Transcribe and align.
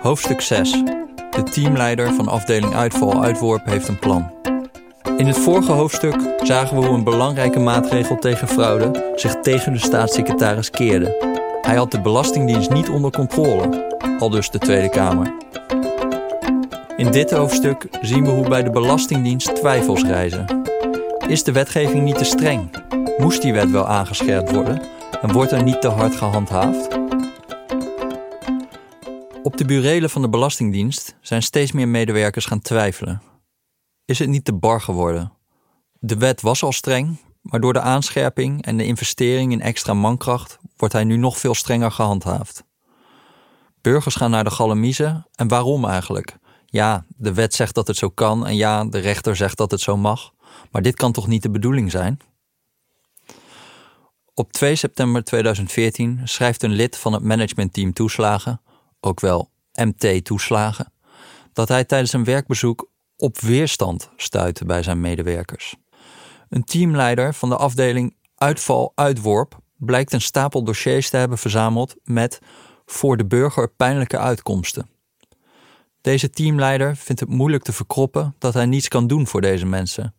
Hoofdstuk 0.00 0.40
6. 0.40 0.70
De 1.30 1.42
teamleider 1.42 2.14
van 2.14 2.28
afdeling 2.28 2.74
uitval 2.74 3.22
uitworp 3.22 3.64
heeft 3.64 3.88
een 3.88 3.98
plan. 3.98 4.30
In 5.16 5.26
het 5.26 5.38
vorige 5.38 5.72
hoofdstuk 5.72 6.34
zagen 6.42 6.76
we 6.76 6.86
hoe 6.86 6.96
een 6.96 7.04
belangrijke 7.04 7.58
maatregel 7.58 8.18
tegen 8.18 8.48
fraude 8.48 9.12
zich 9.14 9.34
tegen 9.34 9.72
de 9.72 9.78
staatssecretaris 9.78 10.70
keerde. 10.70 11.38
Hij 11.62 11.76
had 11.76 11.90
de 11.90 12.00
Belastingdienst 12.00 12.70
niet 12.70 12.88
onder 12.88 13.10
controle, 13.10 13.96
al 14.18 14.30
dus 14.30 14.50
de 14.50 14.58
Tweede 14.58 14.88
Kamer. 14.88 15.32
In 16.96 17.10
dit 17.10 17.30
hoofdstuk 17.30 17.88
zien 18.00 18.24
we 18.24 18.30
hoe 18.30 18.48
bij 18.48 18.62
de 18.62 18.70
Belastingdienst 18.70 19.54
twijfels 19.54 20.02
reizen. 20.02 20.62
Is 21.26 21.42
de 21.42 21.52
wetgeving 21.52 22.04
niet 22.04 22.18
te 22.18 22.24
streng? 22.24 22.81
Moest 23.18 23.42
die 23.42 23.52
wet 23.52 23.70
wel 23.70 23.86
aangescherpt 23.86 24.50
worden? 24.50 24.82
En 25.22 25.32
wordt 25.32 25.52
er 25.52 25.62
niet 25.62 25.80
te 25.80 25.88
hard 25.88 26.16
gehandhaafd? 26.16 26.98
Op 29.42 29.56
de 29.56 29.64
burelen 29.64 30.10
van 30.10 30.22
de 30.22 30.28
Belastingdienst 30.28 31.16
zijn 31.20 31.42
steeds 31.42 31.72
meer 31.72 31.88
medewerkers 31.88 32.46
gaan 32.46 32.60
twijfelen. 32.60 33.22
Is 34.04 34.18
het 34.18 34.28
niet 34.28 34.44
te 34.44 34.52
bar 34.52 34.80
geworden? 34.80 35.32
De 35.98 36.16
wet 36.16 36.40
was 36.40 36.62
al 36.62 36.72
streng, 36.72 37.20
maar 37.40 37.60
door 37.60 37.72
de 37.72 37.80
aanscherping 37.80 38.64
en 38.64 38.76
de 38.76 38.84
investering 38.84 39.52
in 39.52 39.60
extra 39.60 39.94
mankracht 39.94 40.58
wordt 40.76 40.94
hij 40.94 41.04
nu 41.04 41.16
nog 41.16 41.38
veel 41.38 41.54
strenger 41.54 41.90
gehandhaafd. 41.90 42.64
Burgers 43.80 44.14
gaan 44.14 44.30
naar 44.30 44.44
de 44.44 44.50
galamiezen 44.50 45.26
en 45.34 45.48
waarom 45.48 45.84
eigenlijk? 45.84 46.36
Ja, 46.66 47.04
de 47.08 47.34
wet 47.34 47.54
zegt 47.54 47.74
dat 47.74 47.86
het 47.86 47.96
zo 47.96 48.08
kan 48.08 48.46
en 48.46 48.56
ja, 48.56 48.84
de 48.84 48.98
rechter 48.98 49.36
zegt 49.36 49.56
dat 49.56 49.70
het 49.70 49.80
zo 49.80 49.96
mag, 49.96 50.32
maar 50.70 50.82
dit 50.82 50.96
kan 50.96 51.12
toch 51.12 51.26
niet 51.26 51.42
de 51.42 51.50
bedoeling 51.50 51.90
zijn? 51.90 52.18
Op 54.34 54.52
2 54.52 54.76
september 54.76 55.24
2014 55.24 56.20
schrijft 56.24 56.62
een 56.62 56.72
lid 56.72 56.96
van 56.96 57.12
het 57.12 57.22
managementteam 57.22 57.92
toeslagen, 57.92 58.60
ook 59.00 59.20
wel 59.20 59.50
MT 59.72 60.24
toeslagen, 60.24 60.92
dat 61.52 61.68
hij 61.68 61.84
tijdens 61.84 62.12
een 62.12 62.24
werkbezoek 62.24 62.88
op 63.16 63.40
weerstand 63.40 64.10
stuitte 64.16 64.64
bij 64.64 64.82
zijn 64.82 65.00
medewerkers. 65.00 65.76
Een 66.48 66.64
teamleider 66.64 67.34
van 67.34 67.48
de 67.48 67.56
afdeling 67.56 68.16
uitval-uitworp 68.36 69.58
blijkt 69.76 70.12
een 70.12 70.20
stapel 70.20 70.64
dossiers 70.64 71.10
te 71.10 71.16
hebben 71.16 71.38
verzameld 71.38 71.94
met 72.04 72.38
voor 72.86 73.16
de 73.16 73.26
burger 73.26 73.68
pijnlijke 73.68 74.18
uitkomsten. 74.18 74.88
Deze 76.00 76.30
teamleider 76.30 76.96
vindt 76.96 77.20
het 77.20 77.30
moeilijk 77.30 77.62
te 77.62 77.72
verkroppen 77.72 78.34
dat 78.38 78.54
hij 78.54 78.66
niets 78.66 78.88
kan 78.88 79.06
doen 79.06 79.26
voor 79.26 79.40
deze 79.40 79.66
mensen. 79.66 80.14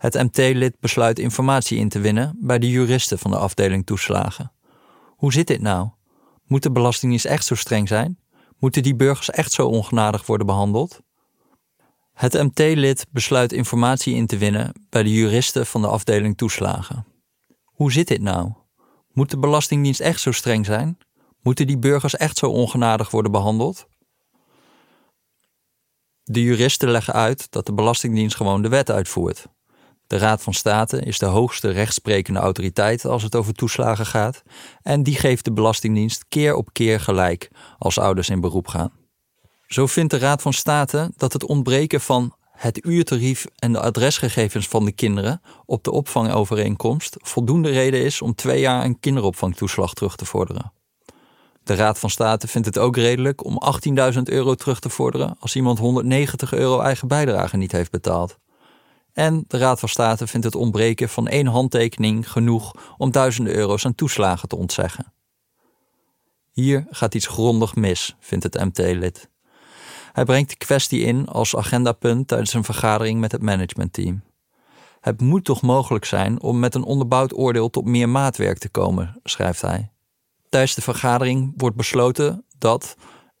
Het 0.00 0.14
MT-lid 0.14 0.76
besluit 0.80 1.18
informatie 1.18 1.78
in 1.78 1.88
te 1.88 1.98
winnen 1.98 2.36
bij 2.40 2.58
de 2.58 2.70
juristen 2.70 3.18
van 3.18 3.30
de 3.30 3.36
afdeling 3.36 3.86
toeslagen. 3.86 4.52
Hoe 5.16 5.32
zit 5.32 5.46
dit 5.46 5.60
nou? 5.60 5.88
Moet 6.44 6.62
de 6.62 6.70
Belastingdienst 6.70 7.24
echt 7.24 7.44
zo 7.44 7.54
streng 7.54 7.88
zijn? 7.88 8.18
Moeten 8.58 8.82
die 8.82 8.96
burgers 8.96 9.30
echt 9.30 9.52
zo 9.52 9.66
ongenadig 9.66 10.26
worden 10.26 10.46
behandeld? 10.46 11.00
Het 12.12 12.32
MT-lid 12.32 13.06
besluit 13.10 13.52
informatie 13.52 14.14
in 14.14 14.26
te 14.26 14.38
winnen 14.38 14.86
bij 14.88 15.02
de 15.02 15.12
juristen 15.12 15.66
van 15.66 15.80
de 15.80 15.88
afdeling 15.88 16.36
toeslagen. 16.36 17.06
Hoe 17.64 17.92
zit 17.92 18.08
dit 18.08 18.20
nou? 18.20 18.52
Moet 19.12 19.30
de 19.30 19.38
Belastingdienst 19.38 20.00
echt 20.00 20.20
zo 20.20 20.32
streng 20.32 20.66
zijn? 20.66 20.98
Moeten 21.42 21.66
die 21.66 21.78
burgers 21.78 22.16
echt 22.16 22.38
zo 22.38 22.46
ongenadig 22.46 23.10
worden 23.10 23.32
behandeld? 23.32 23.86
De 26.22 26.42
juristen 26.42 26.90
leggen 26.90 27.14
uit 27.14 27.50
dat 27.50 27.66
de 27.66 27.74
Belastingdienst 27.74 28.36
gewoon 28.36 28.62
de 28.62 28.68
wet 28.68 28.90
uitvoert. 28.90 29.48
De 30.10 30.18
Raad 30.18 30.42
van 30.42 30.54
State 30.54 31.00
is 31.00 31.18
de 31.18 31.26
hoogste 31.26 31.70
rechtsprekende 31.70 32.40
autoriteit 32.40 33.04
als 33.04 33.22
het 33.22 33.34
over 33.34 33.54
toeslagen 33.54 34.06
gaat, 34.06 34.42
en 34.82 35.02
die 35.02 35.16
geeft 35.16 35.44
de 35.44 35.52
Belastingdienst 35.52 36.24
keer 36.28 36.54
op 36.54 36.68
keer 36.72 37.00
gelijk 37.00 37.50
als 37.78 37.98
ouders 37.98 38.28
in 38.28 38.40
beroep 38.40 38.68
gaan. 38.68 38.92
Zo 39.66 39.86
vindt 39.86 40.10
de 40.10 40.18
Raad 40.18 40.42
van 40.42 40.52
State 40.52 41.12
dat 41.16 41.32
het 41.32 41.44
ontbreken 41.44 42.00
van 42.00 42.34
het 42.52 42.84
uurtarief 42.84 43.46
en 43.56 43.72
de 43.72 43.80
adresgegevens 43.80 44.68
van 44.68 44.84
de 44.84 44.92
kinderen 44.92 45.40
op 45.66 45.84
de 45.84 45.90
opvangovereenkomst 45.90 47.16
voldoende 47.18 47.70
reden 47.70 48.04
is 48.04 48.22
om 48.22 48.34
twee 48.34 48.60
jaar 48.60 48.84
een 48.84 49.00
kinderopvangtoeslag 49.00 49.94
terug 49.94 50.16
te 50.16 50.24
vorderen. 50.24 50.72
De 51.62 51.74
Raad 51.74 51.98
van 51.98 52.10
State 52.10 52.48
vindt 52.48 52.66
het 52.66 52.78
ook 52.78 52.96
redelijk 52.96 53.44
om 53.44 53.58
18.000 54.14 54.22
euro 54.22 54.54
terug 54.54 54.80
te 54.80 54.88
vorderen 54.88 55.36
als 55.38 55.56
iemand 55.56 55.78
190 55.78 56.52
euro 56.52 56.80
eigen 56.80 57.08
bijdrage 57.08 57.56
niet 57.56 57.72
heeft 57.72 57.90
betaald. 57.90 58.39
En 59.20 59.44
de 59.46 59.58
Raad 59.58 59.80
van 59.80 59.88
State 59.88 60.26
vindt 60.26 60.46
het 60.46 60.54
ontbreken 60.54 61.08
van 61.08 61.28
één 61.28 61.46
handtekening 61.46 62.30
genoeg 62.30 62.94
om 62.96 63.10
duizenden 63.10 63.54
euro's 63.54 63.86
aan 63.86 63.94
toeslagen 63.94 64.48
te 64.48 64.56
ontzeggen. 64.56 65.12
Hier 66.52 66.86
gaat 66.90 67.14
iets 67.14 67.26
grondig 67.26 67.74
mis, 67.74 68.16
vindt 68.20 68.44
het 68.44 68.54
MT-lid. 68.54 69.28
Hij 70.12 70.24
brengt 70.24 70.50
de 70.50 70.56
kwestie 70.56 71.00
in 71.00 71.26
als 71.28 71.56
agendapunt 71.56 72.28
tijdens 72.28 72.54
een 72.54 72.64
vergadering 72.64 73.20
met 73.20 73.32
het 73.32 73.42
managementteam. 73.42 74.22
Het 75.00 75.20
moet 75.20 75.44
toch 75.44 75.62
mogelijk 75.62 76.04
zijn 76.04 76.42
om 76.42 76.58
met 76.58 76.74
een 76.74 76.84
onderbouwd 76.84 77.34
oordeel 77.34 77.70
tot 77.70 77.84
meer 77.84 78.08
maatwerk 78.08 78.58
te 78.58 78.68
komen, 78.68 79.20
schrijft 79.24 79.60
hij. 79.60 79.90
Tijdens 80.48 80.74
de 80.74 80.82
vergadering 80.82 81.52
wordt 81.56 81.76
besloten 81.76 82.44
dat 82.58 82.96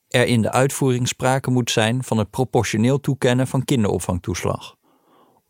er 0.08 0.26
in 0.26 0.42
de 0.42 0.50
uitvoering 0.50 1.08
sprake 1.08 1.50
moet 1.50 1.70
zijn 1.70 2.04
van 2.04 2.18
het 2.18 2.30
proportioneel 2.30 3.00
toekennen 3.00 3.46
van 3.46 3.64
kinderopvangtoeslag. 3.64 4.78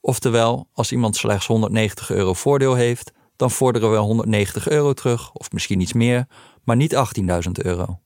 Oftewel, 0.00 0.68
als 0.72 0.92
iemand 0.92 1.16
slechts 1.16 1.46
190 1.46 2.10
euro 2.10 2.34
voordeel 2.34 2.74
heeft, 2.74 3.12
dan 3.36 3.50
vorderen 3.50 3.90
we 3.90 3.96
190 3.96 4.68
euro 4.68 4.92
terug, 4.92 5.32
of 5.32 5.52
misschien 5.52 5.80
iets 5.80 5.92
meer, 5.92 6.26
maar 6.64 6.76
niet 6.76 6.94
18.000 6.94 7.50
euro. 7.52 8.00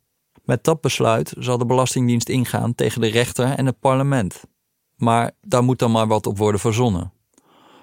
Met 0.45 0.65
dat 0.65 0.81
besluit 0.81 1.35
zal 1.39 1.59
de 1.59 1.67
Belastingdienst 1.67 2.29
ingaan 2.29 2.75
tegen 2.75 3.01
de 3.01 3.07
rechter 3.07 3.51
en 3.51 3.67
het 3.67 3.81
parlement. 3.81 4.43
Maar 4.97 5.31
daar 5.41 5.65
moet 5.65 5.79
dan 5.79 5.91
maar 5.91 6.07
wat 6.07 6.27
op 6.27 6.39
worden 6.39 6.61
verzonnen. 6.61 7.13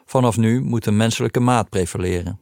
Vanaf 0.05 0.37
nu 0.37 0.61
moet 0.61 0.85
een 0.85 0.97
menselijke 0.97 1.39
maat 1.39 1.69
prevaleren. 1.69 2.39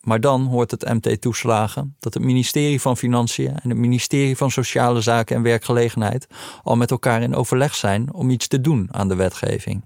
Maar 0.00 0.20
dan 0.20 0.46
hoort 0.46 0.70
het 0.70 0.84
MT 0.84 1.20
toeslagen 1.20 1.96
dat 1.98 2.14
het 2.14 2.22
ministerie 2.22 2.80
van 2.80 2.96
Financiën 2.96 3.58
en 3.58 3.68
het 3.68 3.78
ministerie 3.78 4.36
van 4.36 4.50
Sociale 4.50 5.00
Zaken 5.00 5.36
en 5.36 5.42
Werkgelegenheid 5.42 6.26
al 6.62 6.76
met 6.76 6.90
elkaar 6.90 7.22
in 7.22 7.34
overleg 7.34 7.74
zijn 7.74 8.12
om 8.12 8.30
iets 8.30 8.46
te 8.46 8.60
doen 8.60 8.88
aan 8.90 9.08
de 9.08 9.14
wetgeving. 9.14 9.84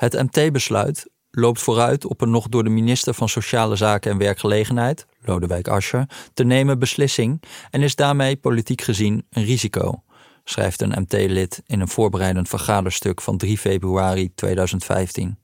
Het 0.00 0.12
MT-besluit 0.12 1.06
loopt 1.30 1.60
vooruit 1.60 2.04
op 2.04 2.20
een 2.20 2.30
nog 2.30 2.48
door 2.48 2.64
de 2.64 2.70
minister 2.70 3.14
van 3.14 3.28
Sociale 3.28 3.76
Zaken 3.76 4.10
en 4.10 4.18
Werkgelegenheid, 4.18 5.06
Lodewijk 5.20 5.68
Asscher, 5.68 6.06
te 6.34 6.44
nemen 6.44 6.78
beslissing 6.78 7.42
en 7.70 7.82
is 7.82 7.94
daarmee 7.94 8.36
politiek 8.36 8.80
gezien 8.80 9.26
een 9.30 9.44
risico, 9.44 10.02
schrijft 10.44 10.82
een 10.82 10.94
MT-lid 11.00 11.62
in 11.66 11.80
een 11.80 11.88
voorbereidend 11.88 12.48
vergaderstuk 12.48 13.20
van 13.20 13.36
3 13.36 13.58
februari 13.58 14.34
2015. 14.34 15.38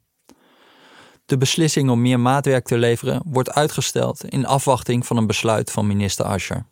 De 1.27 1.39
beslissing 1.39 1.91
om 1.91 2.03
meer 2.03 2.21
maatwerk 2.21 2.67
te 2.67 2.79
leveren 2.79 3.23
wordt 3.27 3.53
uitgesteld 3.53 4.25
in 4.25 4.47
afwachting 4.47 5.07
van 5.07 5.17
een 5.17 5.27
besluit 5.27 5.71
van 5.71 5.87
minister 5.87 6.25
Asscher. 6.25 6.67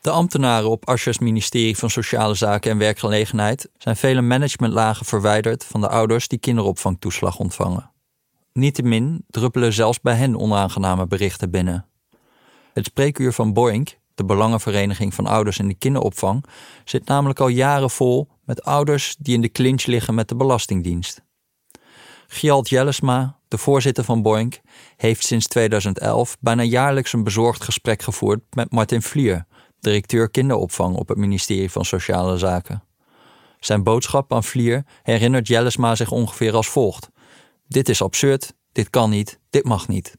De 0.00 0.10
ambtenaren 0.10 0.70
op 0.70 0.88
Aschers 0.88 1.18
ministerie 1.18 1.76
van 1.76 1.90
Sociale 1.90 2.34
Zaken 2.34 2.70
en 2.70 2.78
Werkgelegenheid 2.78 3.70
zijn 3.78 3.96
vele 3.96 4.20
managementlagen 4.20 5.06
verwijderd 5.06 5.64
van 5.64 5.80
de 5.80 5.88
ouders 5.88 6.28
die 6.28 6.38
kinderopvangtoeslag 6.38 7.38
ontvangen. 7.38 7.90
Niettemin 8.52 9.24
druppelen 9.28 9.72
zelfs 9.72 10.00
bij 10.00 10.14
hen 10.14 10.36
onaangename 10.36 11.06
berichten 11.06 11.50
binnen. 11.50 11.86
Het 12.72 12.84
spreekuur 12.84 13.32
van 13.32 13.52
Boink, 13.52 13.98
de 14.14 14.24
Belangenvereniging 14.24 15.14
van 15.14 15.26
Ouders 15.26 15.58
in 15.58 15.68
de 15.68 15.74
Kinderopvang, 15.74 16.44
zit 16.84 17.06
namelijk 17.06 17.40
al 17.40 17.48
jaren 17.48 17.90
vol 17.90 18.28
met 18.44 18.64
ouders 18.64 19.16
die 19.18 19.34
in 19.34 19.40
de 19.40 19.48
clinch 19.48 19.86
liggen 19.86 20.14
met 20.14 20.28
de 20.28 20.36
Belastingdienst. 20.36 21.22
Gjalt 22.26 22.68
Jellesma, 22.68 23.38
de 23.48 23.58
voorzitter 23.58 24.04
van 24.04 24.22
Boink, 24.22 24.60
heeft 24.96 25.24
sinds 25.24 25.46
2011 25.46 26.36
bijna 26.40 26.62
jaarlijks 26.62 27.12
een 27.12 27.24
bezorgd 27.24 27.64
gesprek 27.64 28.02
gevoerd 28.02 28.40
met 28.50 28.72
Martin 28.72 29.02
Vlier, 29.02 29.46
directeur 29.80 30.30
kinderopvang 30.30 30.96
op 30.96 31.08
het 31.08 31.18
ministerie 31.18 31.70
van 31.70 31.84
Sociale 31.84 32.38
Zaken. 32.38 32.82
Zijn 33.60 33.82
boodschap 33.82 34.32
aan 34.32 34.44
Vlier 34.44 34.84
herinnert 35.02 35.48
Jellesma 35.48 35.94
zich 35.94 36.10
ongeveer 36.10 36.54
als 36.54 36.68
volgt: 36.68 37.08
Dit 37.68 37.88
is 37.88 38.02
absurd, 38.02 38.54
dit 38.72 38.90
kan 38.90 39.10
niet, 39.10 39.38
dit 39.50 39.64
mag 39.64 39.88
niet. 39.88 40.16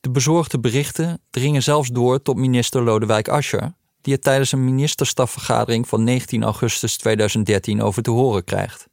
De 0.00 0.10
bezorgde 0.10 0.60
berichten 0.60 1.20
dringen 1.30 1.62
zelfs 1.62 1.88
door 1.88 2.22
tot 2.22 2.36
minister 2.36 2.82
Lodewijk 2.82 3.28
Asscher, 3.28 3.74
die 4.00 4.12
het 4.12 4.22
tijdens 4.22 4.52
een 4.52 4.64
ministerstafvergadering 4.64 5.88
van 5.88 6.04
19 6.04 6.42
augustus 6.42 6.96
2013 6.96 7.82
over 7.82 8.02
te 8.02 8.10
horen 8.10 8.44
krijgt. 8.44 8.86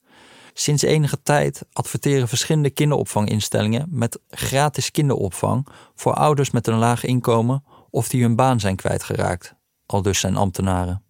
Sinds 0.54 0.84
enige 0.84 1.22
tijd 1.24 1.66
adverteren 1.74 2.28
verschillende 2.28 2.70
kinderopvanginstellingen 2.70 3.88
met 3.90 4.20
gratis 4.30 4.92
kinderopvang 4.92 5.68
voor 5.96 6.14
ouders 6.14 6.52
met 6.52 6.68
een 6.68 6.78
laag 6.78 7.04
inkomen 7.04 7.64
of 7.90 8.10
die 8.10 8.22
hun 8.22 8.36
baan 8.36 8.60
zijn 8.60 8.76
kwijtgeraakt, 8.76 9.56
al 9.86 10.02
dus 10.02 10.20
zijn 10.20 10.36
ambtenaren. 10.36 11.04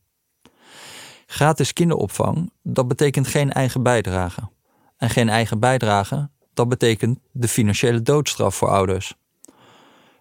Gratis 1.26 1.74
kinderopvang, 1.74 2.52
dat 2.64 2.88
betekent 2.88 3.28
geen 3.28 3.52
eigen 3.52 3.84
bijdrage. 3.84 4.50
en 4.98 5.10
geen 5.10 5.30
eigen 5.30 5.60
bijdrage, 5.60 6.30
dat 6.54 6.70
betekent 6.70 7.20
de 7.32 7.48
financiële 7.48 8.02
doodstraf 8.02 8.56
voor 8.56 8.70
ouders. 8.70 9.16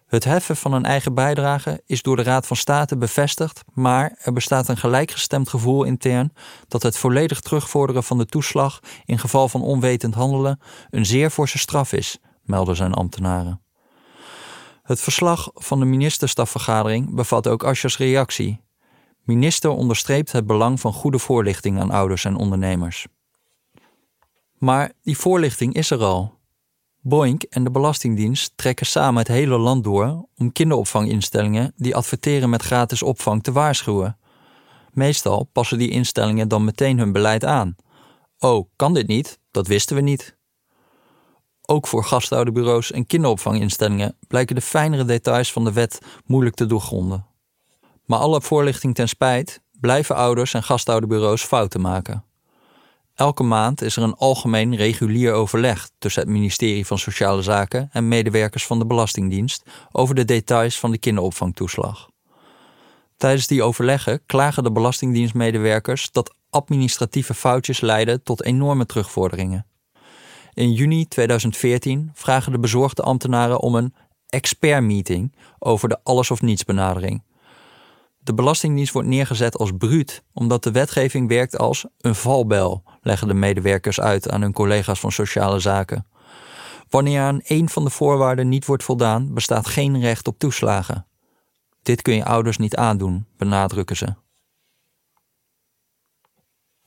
Het 0.09 0.23
heffen 0.23 0.55
van 0.55 0.73
een 0.73 0.85
eigen 0.85 1.13
bijdrage 1.13 1.81
is 1.85 2.01
door 2.01 2.15
de 2.15 2.23
Raad 2.23 2.47
van 2.47 2.57
State 2.57 2.97
bevestigd, 2.97 3.61
maar 3.73 4.17
er 4.21 4.33
bestaat 4.33 4.67
een 4.67 4.77
gelijkgestemd 4.77 5.49
gevoel 5.49 5.83
intern 5.83 6.33
dat 6.67 6.83
het 6.83 6.97
volledig 6.97 7.39
terugvorderen 7.39 8.03
van 8.03 8.17
de 8.17 8.25
toeslag 8.25 8.79
in 9.05 9.19
geval 9.19 9.49
van 9.49 9.61
onwetend 9.61 10.13
handelen 10.13 10.59
een 10.89 11.05
zeer 11.05 11.29
forse 11.29 11.57
straf 11.57 11.93
is, 11.93 12.17
melden 12.43 12.75
zijn 12.75 12.93
ambtenaren. 12.93 13.61
Het 14.89 15.01
verslag 15.01 15.49
van 15.53 15.79
de 15.79 15.85
ministerstafvergadering 15.85 17.13
bevat 17.13 17.47
ook 17.47 17.63
Aschers 17.63 17.97
reactie. 17.97 18.61
Minister 19.23 19.69
onderstreept 19.69 20.31
het 20.31 20.45
belang 20.47 20.79
van 20.79 20.93
goede 20.93 21.19
voorlichting 21.19 21.79
aan 21.79 21.91
ouders 21.91 22.25
en 22.25 22.35
ondernemers. 22.35 23.07
Maar 24.57 24.91
die 25.01 25.17
voorlichting 25.17 25.73
is 25.73 25.91
er 25.91 26.03
al. 26.03 26.37
Boink 27.01 27.43
en 27.43 27.63
de 27.63 27.71
Belastingdienst 27.71 28.51
trekken 28.55 28.85
samen 28.85 29.19
het 29.19 29.27
hele 29.27 29.57
land 29.57 29.83
door 29.83 30.27
om 30.35 30.51
kinderopvanginstellingen 30.51 31.73
die 31.75 31.95
adverteren 31.95 32.49
met 32.49 32.61
gratis 32.61 33.03
opvang 33.03 33.43
te 33.43 33.51
waarschuwen. 33.51 34.17
Meestal 34.91 35.43
passen 35.43 35.77
die 35.77 35.89
instellingen 35.89 36.47
dan 36.47 36.63
meteen 36.63 36.97
hun 36.97 37.11
beleid 37.11 37.45
aan. 37.45 37.75
Oh, 38.39 38.69
kan 38.75 38.93
dit 38.93 39.07
niet? 39.07 39.39
Dat 39.51 39.67
wisten 39.67 39.95
we 39.95 40.01
niet. 40.01 40.37
Ook 41.71 41.87
voor 41.87 42.03
gasthouderbureaus 42.03 42.91
en 42.91 43.05
kinderopvanginstellingen 43.05 44.15
blijken 44.27 44.55
de 44.55 44.61
fijnere 44.61 45.05
details 45.05 45.51
van 45.51 45.63
de 45.63 45.73
wet 45.73 45.99
moeilijk 46.25 46.55
te 46.55 46.65
doorgronden. 46.65 47.25
Maar 48.05 48.19
alle 48.19 48.41
voorlichting 48.41 48.95
ten 48.95 49.09
spijt 49.09 49.61
blijven 49.79 50.15
ouders 50.15 50.53
en 50.53 50.63
gasthouderbureaus 50.63 51.43
fouten 51.43 51.81
maken. 51.81 52.23
Elke 53.15 53.43
maand 53.43 53.81
is 53.81 53.95
er 53.95 54.03
een 54.03 54.15
algemeen 54.15 54.75
regulier 54.75 55.33
overleg 55.33 55.89
tussen 55.97 56.21
het 56.21 56.31
ministerie 56.31 56.85
van 56.85 56.99
Sociale 56.99 57.41
Zaken 57.41 57.89
en 57.91 58.07
medewerkers 58.07 58.65
van 58.65 58.79
de 58.79 58.85
Belastingdienst 58.85 59.63
over 59.91 60.15
de 60.15 60.25
details 60.25 60.79
van 60.79 60.91
de 60.91 60.97
kinderopvangtoeslag. 60.97 62.09
Tijdens 63.17 63.47
die 63.47 63.63
overleggen 63.63 64.21
klagen 64.25 64.63
de 64.63 64.71
Belastingdienstmedewerkers 64.71 66.11
dat 66.11 66.33
administratieve 66.49 67.33
foutjes 67.33 67.81
leiden 67.81 68.23
tot 68.23 68.43
enorme 68.43 68.85
terugvorderingen. 68.85 69.68
In 70.59 70.71
juni 70.73 71.07
2014 71.07 72.11
vragen 72.13 72.51
de 72.51 72.59
bezorgde 72.59 73.01
ambtenaren 73.01 73.59
om 73.59 73.75
een 73.75 73.93
expertmeeting 74.29 75.35
over 75.59 75.89
de 75.89 75.99
alles 76.03 76.31
of 76.31 76.41
niets 76.41 76.65
benadering. 76.65 77.23
De 78.19 78.33
Belastingdienst 78.33 78.93
wordt 78.93 79.07
neergezet 79.07 79.57
als 79.57 79.71
bruut, 79.77 80.23
omdat 80.33 80.63
de 80.63 80.71
wetgeving 80.71 81.27
werkt 81.27 81.57
als 81.57 81.85
een 81.97 82.15
valbel, 82.15 82.83
leggen 83.01 83.27
de 83.27 83.33
medewerkers 83.33 83.99
uit 83.99 84.29
aan 84.29 84.41
hun 84.41 84.53
collega's 84.53 84.99
van 84.99 85.11
sociale 85.11 85.59
zaken. 85.59 86.05
Wanneer 86.89 87.21
aan 87.21 87.41
één 87.41 87.69
van 87.69 87.83
de 87.83 87.89
voorwaarden 87.89 88.49
niet 88.49 88.65
wordt 88.65 88.83
voldaan, 88.83 89.33
bestaat 89.33 89.67
geen 89.67 89.99
recht 89.99 90.27
op 90.27 90.39
toeslagen. 90.39 91.05
Dit 91.81 92.01
kun 92.01 92.15
je 92.15 92.25
ouders 92.25 92.57
niet 92.57 92.75
aandoen, 92.75 93.25
benadrukken 93.37 93.97
ze. 93.97 94.15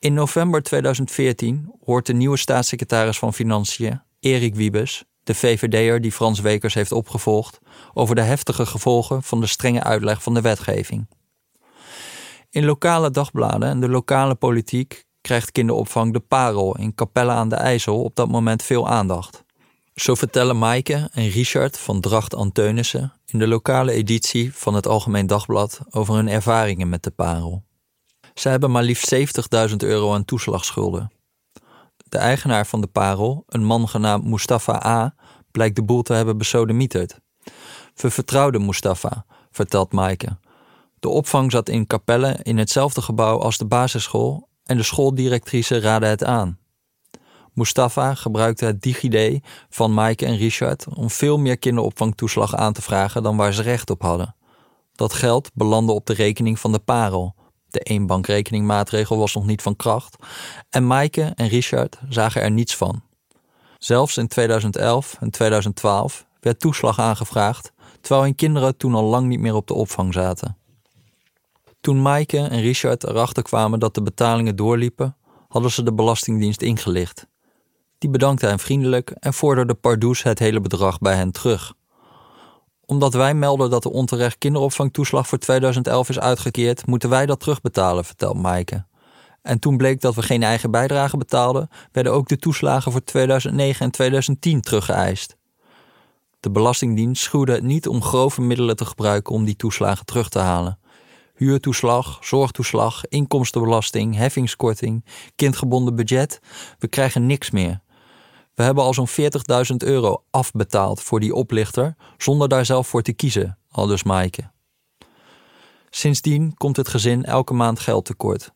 In 0.02 0.14
november 0.14 0.62
2014 0.62 1.74
hoort 1.84 2.06
de 2.06 2.12
nieuwe 2.12 2.36
staatssecretaris 2.36 3.18
van 3.18 3.34
Financiën, 3.34 4.02
Erik 4.20 4.54
Wiebes, 4.54 5.04
de 5.22 5.34
VVD'er 5.34 6.00
die 6.00 6.12
Frans 6.12 6.40
Wekers 6.40 6.74
heeft 6.74 6.92
opgevolgd, 6.92 7.58
over 7.94 8.14
de 8.14 8.20
heftige 8.20 8.66
gevolgen 8.66 9.22
van 9.22 9.40
de 9.40 9.46
strenge 9.46 9.82
uitleg 9.82 10.22
van 10.22 10.34
de 10.34 10.40
wetgeving. 10.40 11.06
In 12.50 12.64
lokale 12.64 13.10
dagbladen 13.10 13.68
en 13.68 13.80
de 13.80 13.88
lokale 13.88 14.34
politiek 14.34 15.04
krijgt 15.20 15.52
kinderopvang 15.52 16.12
De 16.12 16.20
Parel 16.20 16.76
in 16.76 16.94
Capelle 16.94 17.32
aan 17.32 17.48
de 17.48 17.56
IJssel 17.56 18.02
op 18.02 18.16
dat 18.16 18.28
moment 18.28 18.62
veel 18.62 18.88
aandacht. 18.88 19.44
Zo 19.94 20.14
vertellen 20.14 20.58
Maaike 20.58 21.08
en 21.12 21.28
Richard 21.28 21.78
van 21.78 22.00
Dracht 22.00 22.34
Anteunissen 22.34 23.12
in 23.26 23.38
de 23.38 23.48
lokale 23.48 23.92
editie 23.92 24.54
van 24.54 24.74
het 24.74 24.86
Algemeen 24.86 25.26
Dagblad 25.26 25.80
over 25.90 26.14
hun 26.14 26.28
ervaringen 26.28 26.88
met 26.88 27.02
De 27.02 27.10
Parel. 27.10 27.64
Zij 28.34 28.50
hebben 28.50 28.70
maar 28.70 28.82
liefst 28.82 29.14
70.000 29.14 29.76
euro 29.76 30.14
aan 30.14 30.24
toeslagschulden. 30.24 31.12
De 31.94 32.18
eigenaar 32.18 32.66
van 32.66 32.80
De 32.80 32.86
Parel, 32.86 33.44
een 33.46 33.64
man 33.64 33.88
genaamd 33.88 34.24
Mustafa 34.24 34.86
A., 34.86 35.14
blijkt 35.50 35.76
de 35.76 35.82
boel 35.82 36.02
te 36.02 36.12
hebben 36.12 36.38
besodemieterd. 36.38 37.18
We 37.94 38.10
vertrouwden 38.10 38.66
Mustafa, 38.66 39.24
vertelt 39.50 39.92
Maaike. 39.92 40.38
De 40.98 41.08
opvang 41.08 41.50
zat 41.50 41.68
in 41.68 41.86
Capelle 41.86 42.38
in 42.42 42.58
hetzelfde 42.58 43.02
gebouw 43.02 43.38
als 43.38 43.58
de 43.58 43.66
basisschool 43.66 44.48
en 44.64 44.76
de 44.76 44.82
schooldirectrice 44.82 45.80
raadde 45.80 46.06
het 46.06 46.24
aan. 46.24 46.58
Mustafa 47.52 48.14
gebruikte 48.14 48.64
het 48.64 48.82
DigiD 48.82 49.44
van 49.68 49.94
Maaike 49.94 50.26
en 50.26 50.36
Richard 50.36 50.86
om 50.94 51.10
veel 51.10 51.38
meer 51.38 51.58
kinderopvangtoeslag 51.58 52.54
aan 52.54 52.72
te 52.72 52.82
vragen 52.82 53.22
dan 53.22 53.36
waar 53.36 53.52
ze 53.52 53.62
recht 53.62 53.90
op 53.90 54.02
hadden. 54.02 54.36
Dat 54.92 55.12
geld 55.12 55.50
belandde 55.54 55.92
op 55.92 56.06
de 56.06 56.12
rekening 56.12 56.58
van 56.58 56.72
de 56.72 56.78
parel. 56.78 57.34
De 57.72 57.80
eenbankrekeningmaatregel 57.80 59.18
was 59.18 59.34
nog 59.34 59.46
niet 59.46 59.62
van 59.62 59.76
kracht 59.76 60.16
en 60.70 60.86
Maaike 60.86 61.32
en 61.34 61.48
Richard 61.48 61.98
zagen 62.08 62.42
er 62.42 62.50
niets 62.50 62.76
van. 62.76 63.02
Zelfs 63.78 64.16
in 64.16 64.28
2011 64.28 65.16
en 65.20 65.30
2012 65.30 66.26
werd 66.40 66.60
toeslag 66.60 66.98
aangevraagd, 66.98 67.72
terwijl 68.00 68.22
hun 68.22 68.34
kinderen 68.34 68.76
toen 68.76 68.94
al 68.94 69.04
lang 69.04 69.26
niet 69.26 69.40
meer 69.40 69.54
op 69.54 69.66
de 69.66 69.74
opvang 69.74 70.12
zaten. 70.12 70.56
Toen 71.80 72.02
Maaike 72.02 72.38
en 72.38 72.60
Richard 72.60 73.04
erachter 73.04 73.42
kwamen 73.42 73.78
dat 73.78 73.94
de 73.94 74.02
betalingen 74.02 74.56
doorliepen, 74.56 75.16
hadden 75.48 75.70
ze 75.70 75.82
de 75.82 75.94
Belastingdienst 75.94 76.62
ingelicht. 76.62 77.26
Die 77.98 78.10
bedankte 78.10 78.46
hen 78.46 78.58
vriendelijk 78.58 79.10
en 79.10 79.34
vorderde 79.34 79.74
pardoes 79.74 80.22
het 80.22 80.38
hele 80.38 80.60
bedrag 80.60 80.98
bij 80.98 81.14
hen 81.14 81.32
terug. 81.32 81.74
Omdat 82.86 83.14
wij 83.14 83.34
melden 83.34 83.70
dat 83.70 83.82
de 83.82 83.92
onterecht 83.92 84.38
kinderopvangtoeslag 84.38 85.28
voor 85.28 85.38
2011 85.38 86.08
is 86.08 86.18
uitgekeerd, 86.18 86.86
moeten 86.86 87.08
wij 87.08 87.26
dat 87.26 87.40
terugbetalen, 87.40 88.04
vertelt 88.04 88.36
Maaike. 88.36 88.84
En 89.42 89.58
toen 89.58 89.76
bleek 89.76 90.00
dat 90.00 90.14
we 90.14 90.22
geen 90.22 90.42
eigen 90.42 90.70
bijdrage 90.70 91.16
betaalden, 91.16 91.68
werden 91.92 92.12
ook 92.12 92.28
de 92.28 92.36
toeslagen 92.36 92.92
voor 92.92 93.04
2009 93.04 93.84
en 93.84 93.90
2010 93.90 94.60
teruggeëist. 94.60 95.36
De 96.40 96.50
Belastingdienst 96.50 97.22
schuwde 97.22 97.52
het 97.52 97.62
niet 97.62 97.88
om 97.88 98.02
grove 98.02 98.40
middelen 98.40 98.76
te 98.76 98.84
gebruiken 98.84 99.34
om 99.34 99.44
die 99.44 99.56
toeslagen 99.56 100.04
terug 100.04 100.28
te 100.28 100.38
halen 100.38 100.78
huurtoeslag, 101.42 102.18
zorgtoeslag, 102.20 103.02
inkomstenbelasting, 103.08 104.16
heffingskorting, 104.16 105.04
kindgebonden 105.36 105.96
budget. 105.96 106.40
We 106.78 106.88
krijgen 106.88 107.26
niks 107.26 107.50
meer. 107.50 107.80
We 108.54 108.62
hebben 108.62 108.84
al 108.84 108.94
zo'n 108.94 109.08
40.000 109.08 109.76
euro 109.76 110.24
afbetaald 110.30 111.00
voor 111.00 111.20
die 111.20 111.34
oplichter, 111.34 111.96
zonder 112.16 112.48
daar 112.48 112.64
zelf 112.64 112.88
voor 112.88 113.02
te 113.02 113.12
kiezen, 113.12 113.58
al 113.70 113.86
dus 113.86 114.02
Maaike. 114.02 114.50
Sindsdien 115.90 116.54
komt 116.54 116.76
het 116.76 116.88
gezin 116.88 117.24
elke 117.24 117.54
maand 117.54 117.80
geld 117.80 118.04
tekort. 118.04 118.52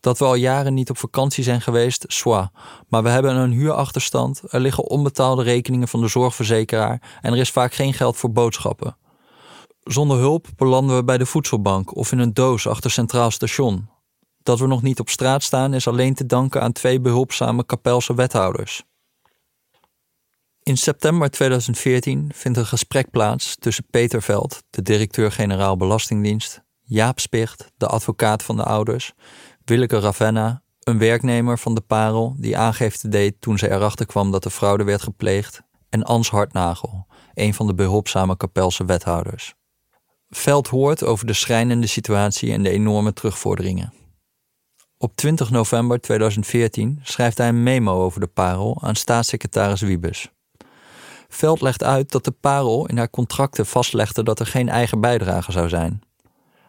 Dat 0.00 0.18
we 0.18 0.24
al 0.24 0.34
jaren 0.34 0.74
niet 0.74 0.90
op 0.90 0.98
vakantie 0.98 1.44
zijn 1.44 1.60
geweest, 1.60 2.04
soit. 2.08 2.50
Maar 2.88 3.02
we 3.02 3.08
hebben 3.08 3.36
een 3.36 3.52
huurachterstand, 3.52 4.42
er 4.48 4.60
liggen 4.60 4.84
onbetaalde 4.84 5.42
rekeningen 5.42 5.88
van 5.88 6.00
de 6.00 6.08
zorgverzekeraar 6.08 7.18
en 7.20 7.32
er 7.32 7.38
is 7.38 7.50
vaak 7.50 7.74
geen 7.74 7.94
geld 7.94 8.16
voor 8.16 8.32
boodschappen. 8.32 8.96
Zonder 9.82 10.18
hulp 10.18 10.46
belanden 10.56 10.96
we 10.96 11.04
bij 11.04 11.18
de 11.18 11.26
voedselbank 11.26 11.96
of 11.96 12.12
in 12.12 12.18
een 12.18 12.34
doos 12.34 12.66
achter 12.66 12.90
Centraal 12.90 13.30
Station. 13.30 13.88
Dat 14.42 14.58
we 14.58 14.66
nog 14.66 14.82
niet 14.82 15.00
op 15.00 15.08
straat 15.08 15.42
staan 15.42 15.74
is 15.74 15.88
alleen 15.88 16.14
te 16.14 16.26
danken 16.26 16.62
aan 16.62 16.72
twee 16.72 17.00
behulpzame 17.00 17.64
Kapelse 17.64 18.14
wethouders. 18.14 18.82
In 20.64 20.76
september 20.76 21.30
2014 21.30 22.30
vindt 22.34 22.58
een 22.58 22.66
gesprek 22.66 23.10
plaats 23.10 23.56
tussen 23.58 23.84
Peter 23.90 24.22
Veld, 24.22 24.62
de 24.70 24.82
directeur-generaal 24.82 25.76
Belastingdienst, 25.76 26.62
Jaap 26.82 27.18
Spicht, 27.18 27.72
de 27.76 27.86
advocaat 27.86 28.42
van 28.42 28.56
de 28.56 28.64
ouders, 28.64 29.12
Willeke 29.64 29.98
Ravenna, 29.98 30.62
een 30.80 30.98
werknemer 30.98 31.58
van 31.58 31.74
de 31.74 31.80
Parel 31.80 32.34
die 32.38 32.56
aangifte 32.56 33.08
deed 33.08 33.40
toen 33.40 33.58
ze 33.58 33.70
erachter 33.70 34.06
kwam 34.06 34.30
dat 34.30 34.42
de 34.42 34.50
fraude 34.50 34.84
werd 34.84 35.02
gepleegd, 35.02 35.62
en 35.88 36.02
Ans 36.02 36.30
Hartnagel, 36.30 37.06
een 37.34 37.54
van 37.54 37.66
de 37.66 37.74
behulpzame 37.74 38.36
Kapelse 38.36 38.84
wethouders. 38.84 39.54
Veld 40.30 40.68
hoort 40.68 41.04
over 41.04 41.26
de 41.26 41.32
schrijnende 41.32 41.86
situatie 41.86 42.52
en 42.52 42.62
de 42.62 42.70
enorme 42.70 43.12
terugvorderingen. 43.12 43.92
Op 44.98 45.16
20 45.16 45.50
november 45.50 46.00
2014 46.00 47.00
schrijft 47.02 47.38
hij 47.38 47.48
een 47.48 47.62
memo 47.62 48.04
over 48.04 48.20
de 48.20 48.26
parel 48.26 48.78
aan 48.82 48.96
staatssecretaris 48.96 49.80
Wiebes. 49.80 50.30
Veld 51.34 51.60
legt 51.60 51.82
uit 51.82 52.10
dat 52.10 52.24
de 52.24 52.30
parel 52.30 52.86
in 52.86 52.96
haar 52.96 53.10
contracten 53.10 53.66
vastlegde 53.66 54.22
dat 54.22 54.40
er 54.40 54.46
geen 54.46 54.68
eigen 54.68 55.00
bijdrage 55.00 55.52
zou 55.52 55.68
zijn. 55.68 56.02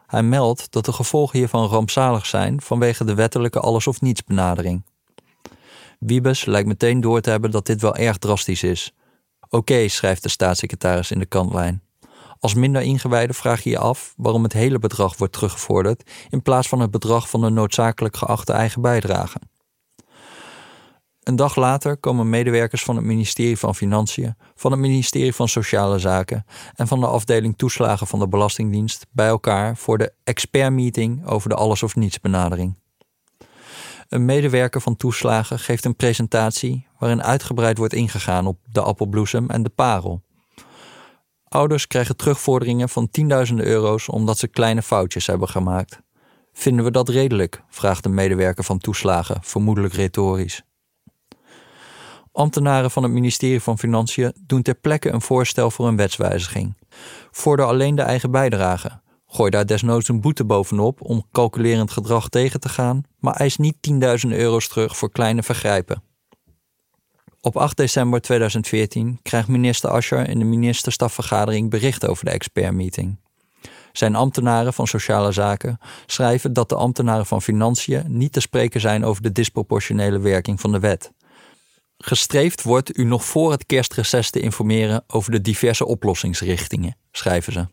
Hij 0.07 0.23
meldt 0.23 0.71
dat 0.71 0.85
de 0.85 0.93
gevolgen 0.93 1.37
hiervan 1.37 1.67
rampzalig 1.67 2.25
zijn 2.25 2.61
vanwege 2.61 3.03
de 3.03 3.13
wettelijke 3.13 3.59
alles 3.59 3.87
of 3.87 4.01
niets 4.01 4.23
benadering. 4.23 4.83
Wiebes 5.99 6.45
lijkt 6.45 6.67
meteen 6.67 7.01
door 7.01 7.21
te 7.21 7.29
hebben 7.29 7.51
dat 7.51 7.65
dit 7.65 7.81
wel 7.81 7.95
erg 7.95 8.17
drastisch 8.17 8.63
is. 8.63 8.93
Oké, 9.49 9.87
schrijft 9.87 10.23
de 10.23 10.29
staatssecretaris 10.29 11.11
in 11.11 11.19
de 11.19 11.25
kantlijn. 11.25 11.81
Als 12.39 12.53
minder 12.53 12.81
ingewijde 12.81 13.33
vraag 13.33 13.63
je 13.63 13.69
je 13.69 13.77
af 13.77 14.13
waarom 14.17 14.43
het 14.43 14.53
hele 14.53 14.79
bedrag 14.79 15.17
wordt 15.17 15.33
teruggevorderd 15.33 16.11
in 16.29 16.41
plaats 16.41 16.67
van 16.67 16.79
het 16.79 16.91
bedrag 16.91 17.29
van 17.29 17.41
de 17.41 17.49
noodzakelijk 17.49 18.17
geachte 18.17 18.53
eigen 18.53 18.81
bijdrage. 18.81 19.39
Een 21.23 21.35
dag 21.35 21.55
later 21.55 21.97
komen 21.97 22.29
medewerkers 22.29 22.83
van 22.83 22.95
het 22.95 23.05
ministerie 23.05 23.57
van 23.57 23.75
Financiën, 23.75 24.35
van 24.55 24.71
het 24.71 24.79
ministerie 24.79 25.33
van 25.33 25.47
Sociale 25.47 25.99
Zaken 25.99 26.45
en 26.75 26.87
van 26.87 26.99
de 26.99 27.07
afdeling 27.07 27.57
toeslagen 27.57 28.07
van 28.07 28.19
de 28.19 28.27
Belastingdienst 28.27 29.05
bij 29.11 29.27
elkaar 29.27 29.77
voor 29.77 29.97
de 29.97 30.13
expertmeeting 30.23 31.25
over 31.27 31.49
de 31.49 31.55
alles 31.55 31.83
of 31.83 31.95
niets 31.95 32.19
benadering. 32.19 32.79
Een 34.09 34.25
medewerker 34.25 34.81
van 34.81 34.97
toeslagen 34.97 35.59
geeft 35.59 35.85
een 35.85 35.95
presentatie 35.95 36.87
waarin 36.99 37.23
uitgebreid 37.23 37.77
wordt 37.77 37.93
ingegaan 37.93 38.47
op 38.47 38.59
de 38.71 38.81
appelbloesem 38.81 39.49
en 39.49 39.63
de 39.63 39.69
parel. 39.69 40.21
Ouders 41.47 41.87
krijgen 41.87 42.15
terugvorderingen 42.15 42.89
van 42.89 43.09
tienduizenden 43.09 43.65
euro's 43.65 44.09
omdat 44.09 44.37
ze 44.37 44.47
kleine 44.47 44.81
foutjes 44.81 45.27
hebben 45.27 45.49
gemaakt. 45.49 46.01
Vinden 46.53 46.85
we 46.85 46.91
dat 46.91 47.09
redelijk? 47.09 47.63
vraagt 47.69 48.05
een 48.05 48.13
medewerker 48.13 48.63
van 48.63 48.77
toeslagen, 48.77 49.37
vermoedelijk 49.41 49.93
retorisch. 49.93 50.63
Ambtenaren 52.33 52.91
van 52.91 53.03
het 53.03 53.11
ministerie 53.11 53.61
van 53.61 53.79
Financiën 53.79 54.33
doen 54.45 54.61
ter 54.61 54.75
plekke 54.75 55.09
een 55.09 55.21
voorstel 55.21 55.71
voor 55.71 55.87
een 55.87 55.95
wetswijziging. 55.95 56.75
Vorder 57.31 57.65
alleen 57.65 57.95
de 57.95 58.01
eigen 58.01 58.31
bijdrage. 58.31 59.01
Gooi 59.27 59.49
daar 59.49 59.65
desnoods 59.65 60.07
een 60.07 60.21
boete 60.21 60.43
bovenop 60.43 61.01
om 61.01 61.25
calculerend 61.31 61.91
gedrag 61.91 62.29
tegen 62.29 62.59
te 62.59 62.69
gaan, 62.69 63.03
maar 63.19 63.35
eis 63.35 63.57
niet 63.57 63.75
10.000 64.25 64.29
euro's 64.29 64.67
terug 64.67 64.97
voor 64.97 65.11
kleine 65.11 65.43
vergrijpen. 65.43 66.03
Op 67.41 67.57
8 67.57 67.77
december 67.77 68.21
2014 68.21 69.19
krijgt 69.21 69.47
minister 69.47 69.89
Ascher 69.89 70.29
in 70.29 70.39
de 70.39 70.45
ministerstafvergadering 70.45 71.69
bericht 71.69 72.07
over 72.07 72.25
de 72.25 72.31
expertmeeting. 72.31 73.19
Zijn 73.91 74.15
ambtenaren 74.15 74.73
van 74.73 74.87
Sociale 74.87 75.31
Zaken 75.31 75.79
schrijven 76.05 76.53
dat 76.53 76.69
de 76.69 76.75
ambtenaren 76.75 77.25
van 77.25 77.41
Financiën 77.41 78.03
niet 78.07 78.31
te 78.31 78.39
spreken 78.39 78.81
zijn 78.81 79.05
over 79.05 79.21
de 79.21 79.31
disproportionele 79.31 80.19
werking 80.19 80.61
van 80.61 80.71
de 80.71 80.79
wet. 80.79 81.11
Gestreefd 82.05 82.63
wordt 82.63 82.97
u 82.97 83.03
nog 83.03 83.25
voor 83.25 83.51
het 83.51 83.65
kerstreces 83.65 84.29
te 84.29 84.39
informeren 84.39 85.03
over 85.07 85.31
de 85.31 85.41
diverse 85.41 85.85
oplossingsrichtingen, 85.85 86.97
schrijven 87.11 87.53
ze. 87.53 87.67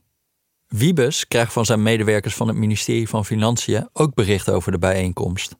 Wiebes 0.67 1.29
krijgt 1.29 1.53
van 1.53 1.65
zijn 1.67 1.83
medewerkers 1.83 2.35
van 2.35 2.49
het 2.49 2.57
ministerie 2.57 3.09
van 3.09 3.25
Financiën 3.25 3.89
ook 3.93 4.15
bericht 4.15 4.51
over 4.51 4.73
de 4.73 4.79
bijeenkomst. 4.79 5.57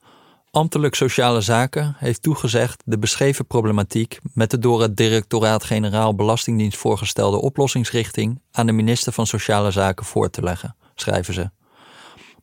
Ambtelijk 0.51 0.95
Sociale 0.95 1.41
Zaken 1.41 1.95
heeft 1.99 2.23
toegezegd 2.23 2.83
de 2.85 2.99
beschreven 2.99 3.47
problematiek 3.47 4.19
met 4.35 4.51
de 4.51 4.59
door 4.59 4.83
het 4.83 4.97
Directoraat-Generaal 4.97 6.15
Belastingdienst 6.15 6.79
voorgestelde 6.79 7.41
oplossingsrichting 7.41 8.41
aan 8.51 8.67
de 8.67 8.73
minister 8.73 9.13
van 9.13 9.27
Sociale 9.27 9.71
Zaken 9.71 10.07
voor 10.07 10.31
te 10.31 10.43
leggen, 10.43 10.77
schrijven 10.95 11.35
ze. 11.35 11.51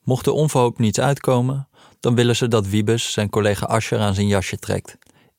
Mocht 0.03 0.25
er 0.25 0.33
onverhoopt 0.33 0.79
niets 0.79 0.99
uitkomen, 0.99 1.67
dan 1.99 2.15
willen 2.15 2.35
ze 2.35 2.47
dat 2.47 2.67
Wiebes 2.67 3.11
zijn 3.11 3.29
collega 3.29 3.65
Ascher 3.65 3.99
aan 3.99 4.13
zijn 4.13 4.27
jasje 4.27 4.57
trekt. 4.57 4.97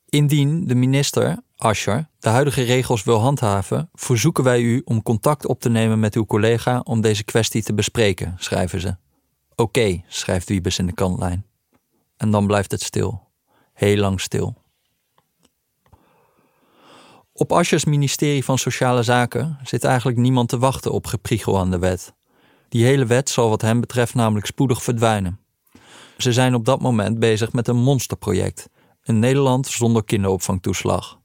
Indien 0.08 0.66
de 0.66 0.74
minister, 0.74 1.42
Ascher, 1.56 2.08
de 2.18 2.28
huidige 2.28 2.62
regels 2.62 3.04
wil 3.04 3.18
handhaven, 3.18 3.90
verzoeken 3.94 4.44
wij 4.44 4.60
u 4.60 4.82
om 4.84 5.02
contact 5.02 5.46
op 5.46 5.60
te 5.60 5.68
nemen 5.68 6.00
met 6.00 6.14
uw 6.14 6.24
collega 6.24 6.80
om 6.84 7.00
deze 7.00 7.24
kwestie 7.24 7.62
te 7.62 7.74
bespreken, 7.74 8.34
schrijven 8.38 8.80
ze. 8.80 8.96
Oké, 9.54 10.02
schrijft 10.06 10.48
Wiebes 10.48 10.78
in 10.78 10.86
de 10.86 10.92
kantlijn. 10.92 11.46
En 12.16 12.30
dan 12.30 12.46
blijft 12.46 12.70
het 12.70 12.82
stil. 12.82 13.22
Heel 13.72 13.96
lang 13.96 14.20
stil. 14.20 14.54
Op 17.32 17.52
Aschers 17.52 17.84
ministerie 17.84 18.44
van 18.44 18.58
Sociale 18.58 19.02
Zaken 19.02 19.58
zit 19.62 19.84
eigenlijk 19.84 20.18
niemand 20.18 20.48
te 20.48 20.58
wachten 20.58 20.92
op 20.92 21.06
gepriegel 21.06 21.58
aan 21.58 21.70
de 21.70 21.78
wet. 21.78 22.14
Die 22.68 22.84
hele 22.84 23.06
wet 23.06 23.30
zal 23.30 23.48
wat 23.48 23.62
hem 23.62 23.80
betreft 23.80 24.14
namelijk 24.14 24.46
spoedig 24.46 24.82
verdwijnen. 24.82 25.40
Ze 26.16 26.32
zijn 26.32 26.54
op 26.54 26.64
dat 26.64 26.80
moment 26.80 27.18
bezig 27.18 27.52
met 27.52 27.68
een 27.68 27.76
monsterproject 27.76 28.68
een 29.08 29.18
Nederland 29.18 29.66
zonder 29.66 30.04
kinderopvangtoeslag. 30.04 31.18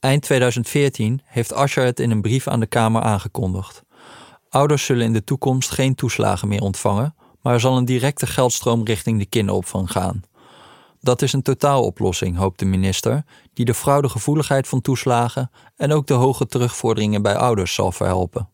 Eind 0.00 0.22
2014 0.22 1.20
heeft 1.24 1.52
Asscher 1.52 1.84
het 1.84 2.00
in 2.00 2.10
een 2.10 2.20
brief 2.20 2.46
aan 2.46 2.60
de 2.60 2.66
Kamer 2.66 3.02
aangekondigd. 3.02 3.82
Ouders 4.48 4.84
zullen 4.84 5.04
in 5.04 5.12
de 5.12 5.24
toekomst 5.24 5.70
geen 5.70 5.94
toeslagen 5.94 6.48
meer 6.48 6.60
ontvangen, 6.60 7.14
maar 7.42 7.52
er 7.52 7.60
zal 7.60 7.76
een 7.76 7.84
directe 7.84 8.26
geldstroom 8.26 8.84
richting 8.84 9.18
de 9.18 9.26
kinderopvang 9.26 9.90
gaan. 9.90 10.22
Dat 11.00 11.22
is 11.22 11.32
een 11.32 11.42
totaaloplossing, 11.42 12.36
hoopt 12.36 12.58
de 12.58 12.64
minister, 12.64 13.24
die 13.52 13.64
de 13.64 13.74
fraudegevoeligheid 13.74 14.68
van 14.68 14.80
toeslagen 14.80 15.50
en 15.76 15.92
ook 15.92 16.06
de 16.06 16.14
hoge 16.14 16.46
terugvorderingen 16.46 17.22
bij 17.22 17.36
ouders 17.36 17.74
zal 17.74 17.92
verhelpen. 17.92 18.48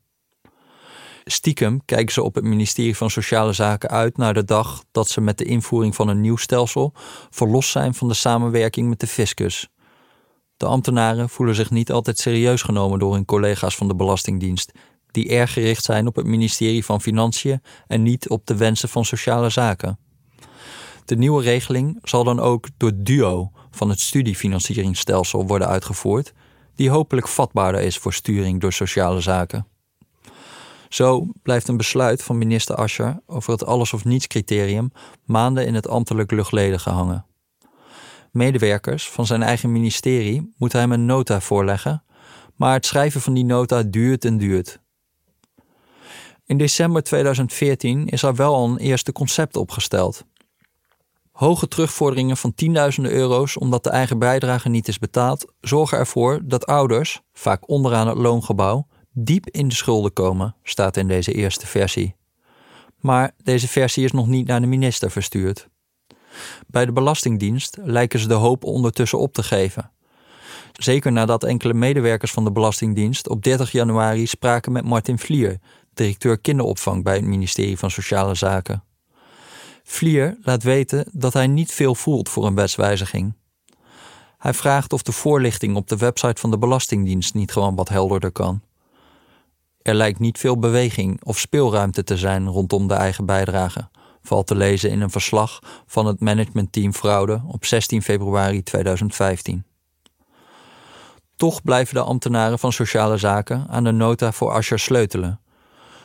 Stiekem 1.25 1.85
kijken 1.85 2.13
ze 2.13 2.23
op 2.23 2.35
het 2.35 2.45
ministerie 2.45 2.97
van 2.97 3.11
Sociale 3.11 3.53
Zaken 3.53 3.91
uit 3.91 4.17
naar 4.17 4.35
de 4.35 4.45
dag 4.45 4.85
dat 4.93 5.09
ze 5.09 5.21
met 5.21 5.39
de 5.39 5.45
invoering 5.45 5.95
van 5.95 6.09
een 6.09 6.21
nieuw 6.21 6.37
stelsel 6.37 6.93
verlost 7.31 7.71
zijn 7.71 7.95
van 7.95 8.09
de 8.09 8.15
samenwerking 8.15 8.89
met 8.89 9.01
de 9.01 9.07
fiscus. 9.07 9.69
De 10.57 10.67
ambtenaren 10.67 11.29
voelen 11.29 11.55
zich 11.55 11.71
niet 11.71 11.93
altijd 11.93 12.19
serieus 12.19 12.63
genomen 12.63 12.99
door 12.99 13.13
hun 13.15 13.25
collega's 13.25 13.77
van 13.77 13.89
de 13.89 13.95
Belastingdienst, 13.95 14.73
die 15.11 15.29
erg 15.29 15.53
gericht 15.53 15.85
zijn 15.85 16.07
op 16.07 16.17
het 16.17 16.27
ministerie 16.27 16.85
van 16.85 17.01
Financiën 17.01 17.63
en 17.87 18.03
niet 18.03 18.29
op 18.29 18.47
de 18.47 18.57
wensen 18.57 18.89
van 18.89 19.05
sociale 19.05 19.49
zaken. 19.49 19.99
De 21.05 21.17
nieuwe 21.17 21.43
regeling 21.43 21.99
zal 22.03 22.25
dan 22.25 22.41
ook 22.41 22.69
door 22.77 22.93
DUO 22.95 23.51
van 23.71 23.89
het 23.89 24.01
studiefinancieringsstelsel 24.01 25.47
worden 25.47 25.69
uitgevoerd, 25.69 26.33
die 26.75 26.91
hopelijk 26.91 27.29
vatbaarder 27.29 27.81
is 27.81 27.99
voor 27.99 28.13
sturing 28.13 28.61
door 28.61 28.73
sociale 28.73 29.21
zaken. 29.21 29.67
Zo 30.95 31.27
blijft 31.43 31.69
een 31.69 31.77
besluit 31.77 32.23
van 32.23 32.39
minister 32.39 32.75
Ascher 32.75 33.21
over 33.27 33.53
het 33.53 33.65
alles 33.65 33.93
of 33.93 34.05
niets 34.05 34.27
criterium 34.27 34.93
maanden 35.25 35.67
in 35.67 35.75
het 35.75 35.89
ambtelijk 35.89 36.31
luchtledige 36.31 36.91
hangen. 36.91 37.27
Medewerkers 38.31 39.11
van 39.11 39.27
zijn 39.27 39.43
eigen 39.43 39.73
ministerie 39.73 40.55
moeten 40.57 40.81
hem 40.81 40.93
een 40.93 41.07
nota 41.07 41.41
voorleggen, 41.41 42.05
maar 42.57 42.73
het 42.73 42.87
schrijven 42.87 43.21
van 43.21 43.35
die 43.35 43.45
nota 43.45 43.83
duurt 43.83 44.25
en 44.25 44.39
duurt. 44.39 44.81
In 46.45 46.59
december 46.59 47.03
2014 47.03 48.07
is 48.07 48.23
er 48.23 48.35
wel 48.35 48.55
al 48.55 48.69
een 48.69 48.79
eerste 48.79 49.13
concept 49.13 49.57
opgesteld. 49.57 50.25
Hoge 51.33 51.69
terugvorderingen 51.69 52.37
van 52.37 52.55
tienduizenden 52.55 53.13
euro's 53.13 53.57
omdat 53.57 53.85
de 53.85 53.91
eigen 53.91 54.19
bijdrage 54.19 54.69
niet 54.69 54.89
is 54.89 54.99
betaald, 54.99 55.53
zorgen 55.61 55.99
ervoor 55.99 56.41
dat 56.45 56.67
ouders, 56.67 57.21
vaak 57.33 57.69
onderaan 57.69 58.09
het 58.09 58.19
loongebouw, 58.19 58.87
diep 59.15 59.51
in 59.51 59.69
de 59.69 59.75
schulden 59.75 60.13
komen, 60.13 60.57
staat 60.63 60.97
in 60.97 61.09
deze 61.09 61.33
eerste 61.33 61.67
versie. 61.67 62.15
Maar 63.01 63.31
deze 63.43 63.69
versie 63.69 64.05
is 64.05 64.13
nog 64.13 64.27
niet 64.27 64.47
naar 64.47 64.61
de 64.61 64.67
minister 64.67 65.11
verstuurd. 65.11 65.69
Bij 66.67 66.87
de 66.87 66.93
Belastingdienst 66.93 67.79
lijken 67.83 68.19
ze 68.19 68.29
de 68.29 68.35
hoop 68.35 68.65
ondertussen 68.65 69.19
op 69.19 69.33
te 69.33 69.43
geven. 69.43 69.91
Zeker 70.73 71.13
nadat 71.13 71.45
enkele 71.45 71.75
medewerkers 71.75 72.33
van 72.33 72.45
de 72.45 72.53
Belastingdienst 72.53 73.29
op 73.29 73.43
30 73.43 73.73
januari 73.73 74.27
spraken 74.27 74.73
met 74.73 74.85
Martin 74.85 75.19
Vlier, 75.19 75.59
directeur 75.95 76.39
kinderopvang 76.39 77.03
bij 77.03 77.15
het 77.15 77.25
ministerie 77.25 77.79
van 77.79 77.91
Sociale 77.91 78.35
Zaken. 78.35 78.85
Vlier 79.85 80.37
laat 80.43 80.63
weten 80.63 81.07
dat 81.13 81.33
hij 81.33 81.47
niet 81.47 81.73
veel 81.73 81.95
voelt 81.95 82.29
voor 82.29 82.47
een 82.47 82.55
wetswijziging. 82.55 83.35
Hij 84.39 84.55
vraagt 84.55 84.93
of 84.93 85.03
de 85.03 85.13
voorlichting 85.13 85.77
op 85.77 85.89
de 85.89 85.97
website 85.97 86.41
van 86.41 86.51
de 86.51 86.59
Belastingdienst 86.59 87.35
niet 87.35 87.53
gewoon 87.53 87.75
wat 87.75 87.89
helderder 87.89 88.33
kan. 88.33 88.63
Er 89.85 89.95
lijkt 89.95 90.19
niet 90.19 90.39
veel 90.39 90.59
beweging 90.59 91.25
of 91.25 91.39
speelruimte 91.39 92.05
te 92.05 92.17
zijn 92.17 92.49
rondom 92.49 92.89
de 92.89 92.95
eigen 92.95 93.27
bijdrage, 93.27 93.89
valt 94.23 94.47
te 94.47 94.55
lezen 94.55 94.91
in 94.91 95.01
een 95.01 95.11
verslag 95.11 95.59
van 95.87 96.07
het 96.07 96.21
managementteam 96.21 96.93
Fraude 96.93 97.43
op 97.47 97.65
16 97.65 98.03
februari 98.03 98.63
2015. 98.63 99.65
Toch 101.37 101.63
blijven 101.63 101.95
de 101.95 102.01
ambtenaren 102.01 102.59
van 102.59 102.73
sociale 102.73 103.17
zaken 103.17 103.67
aan 103.69 103.85
de 103.85 103.91
nota 103.91 104.33
voor 104.33 104.51
Ascher 104.51 104.79
sleutelen. 104.79 105.41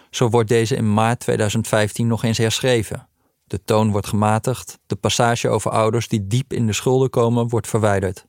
Zo 0.09 0.29
wordt 0.29 0.49
deze 0.49 0.75
in 0.75 0.93
maart 0.93 1.19
2015 1.19 2.07
nog 2.07 2.23
eens 2.23 2.37
herschreven. 2.37 3.07
De 3.43 3.63
toon 3.63 3.91
wordt 3.91 4.07
gematigd, 4.07 4.79
de 4.85 4.95
passage 4.95 5.49
over 5.49 5.71
ouders 5.71 6.07
die 6.07 6.27
diep 6.27 6.53
in 6.53 6.65
de 6.65 6.73
schulden 6.73 7.09
komen 7.09 7.47
wordt 7.47 7.67
verwijderd. 7.67 8.25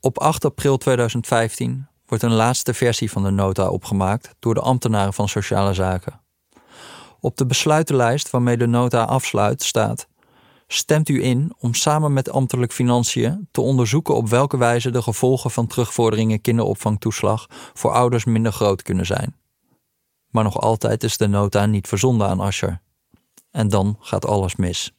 Op 0.00 0.18
8 0.18 0.44
april 0.44 0.76
2015 0.76 1.86
wordt 2.06 2.22
een 2.22 2.32
laatste 2.32 2.74
versie 2.74 3.10
van 3.10 3.22
de 3.22 3.30
nota 3.30 3.68
opgemaakt 3.68 4.34
door 4.38 4.54
de 4.54 4.60
ambtenaren 4.60 5.12
van 5.12 5.28
Sociale 5.28 5.74
Zaken. 5.74 6.20
Op 7.20 7.36
de 7.36 7.46
besluitenlijst 7.46 8.30
waarmee 8.30 8.56
de 8.56 8.66
nota 8.66 9.04
afsluit 9.04 9.62
staat: 9.62 10.06
Stemt 10.66 11.08
u 11.08 11.24
in 11.24 11.52
om 11.58 11.74
samen 11.74 12.12
met 12.12 12.30
ambtelijk 12.30 12.72
financiën 12.72 13.48
te 13.50 13.60
onderzoeken 13.60 14.14
op 14.14 14.28
welke 14.28 14.56
wijze 14.56 14.90
de 14.90 15.02
gevolgen 15.02 15.50
van 15.50 15.66
terugvorderingen 15.66 16.40
kinderopvangtoeslag 16.40 17.46
voor 17.74 17.92
ouders 17.92 18.24
minder 18.24 18.52
groot 18.52 18.82
kunnen 18.82 19.06
zijn. 19.06 19.36
Maar 20.30 20.44
nog 20.44 20.60
altijd 20.60 21.04
is 21.04 21.16
de 21.16 21.28
nota 21.28 21.66
niet 21.66 21.88
verzonden 21.88 22.28
aan 22.28 22.40
Ascher. 22.40 22.80
En 23.50 23.68
dan 23.68 23.96
gaat 24.00 24.26
alles 24.26 24.56
mis. 24.56 24.92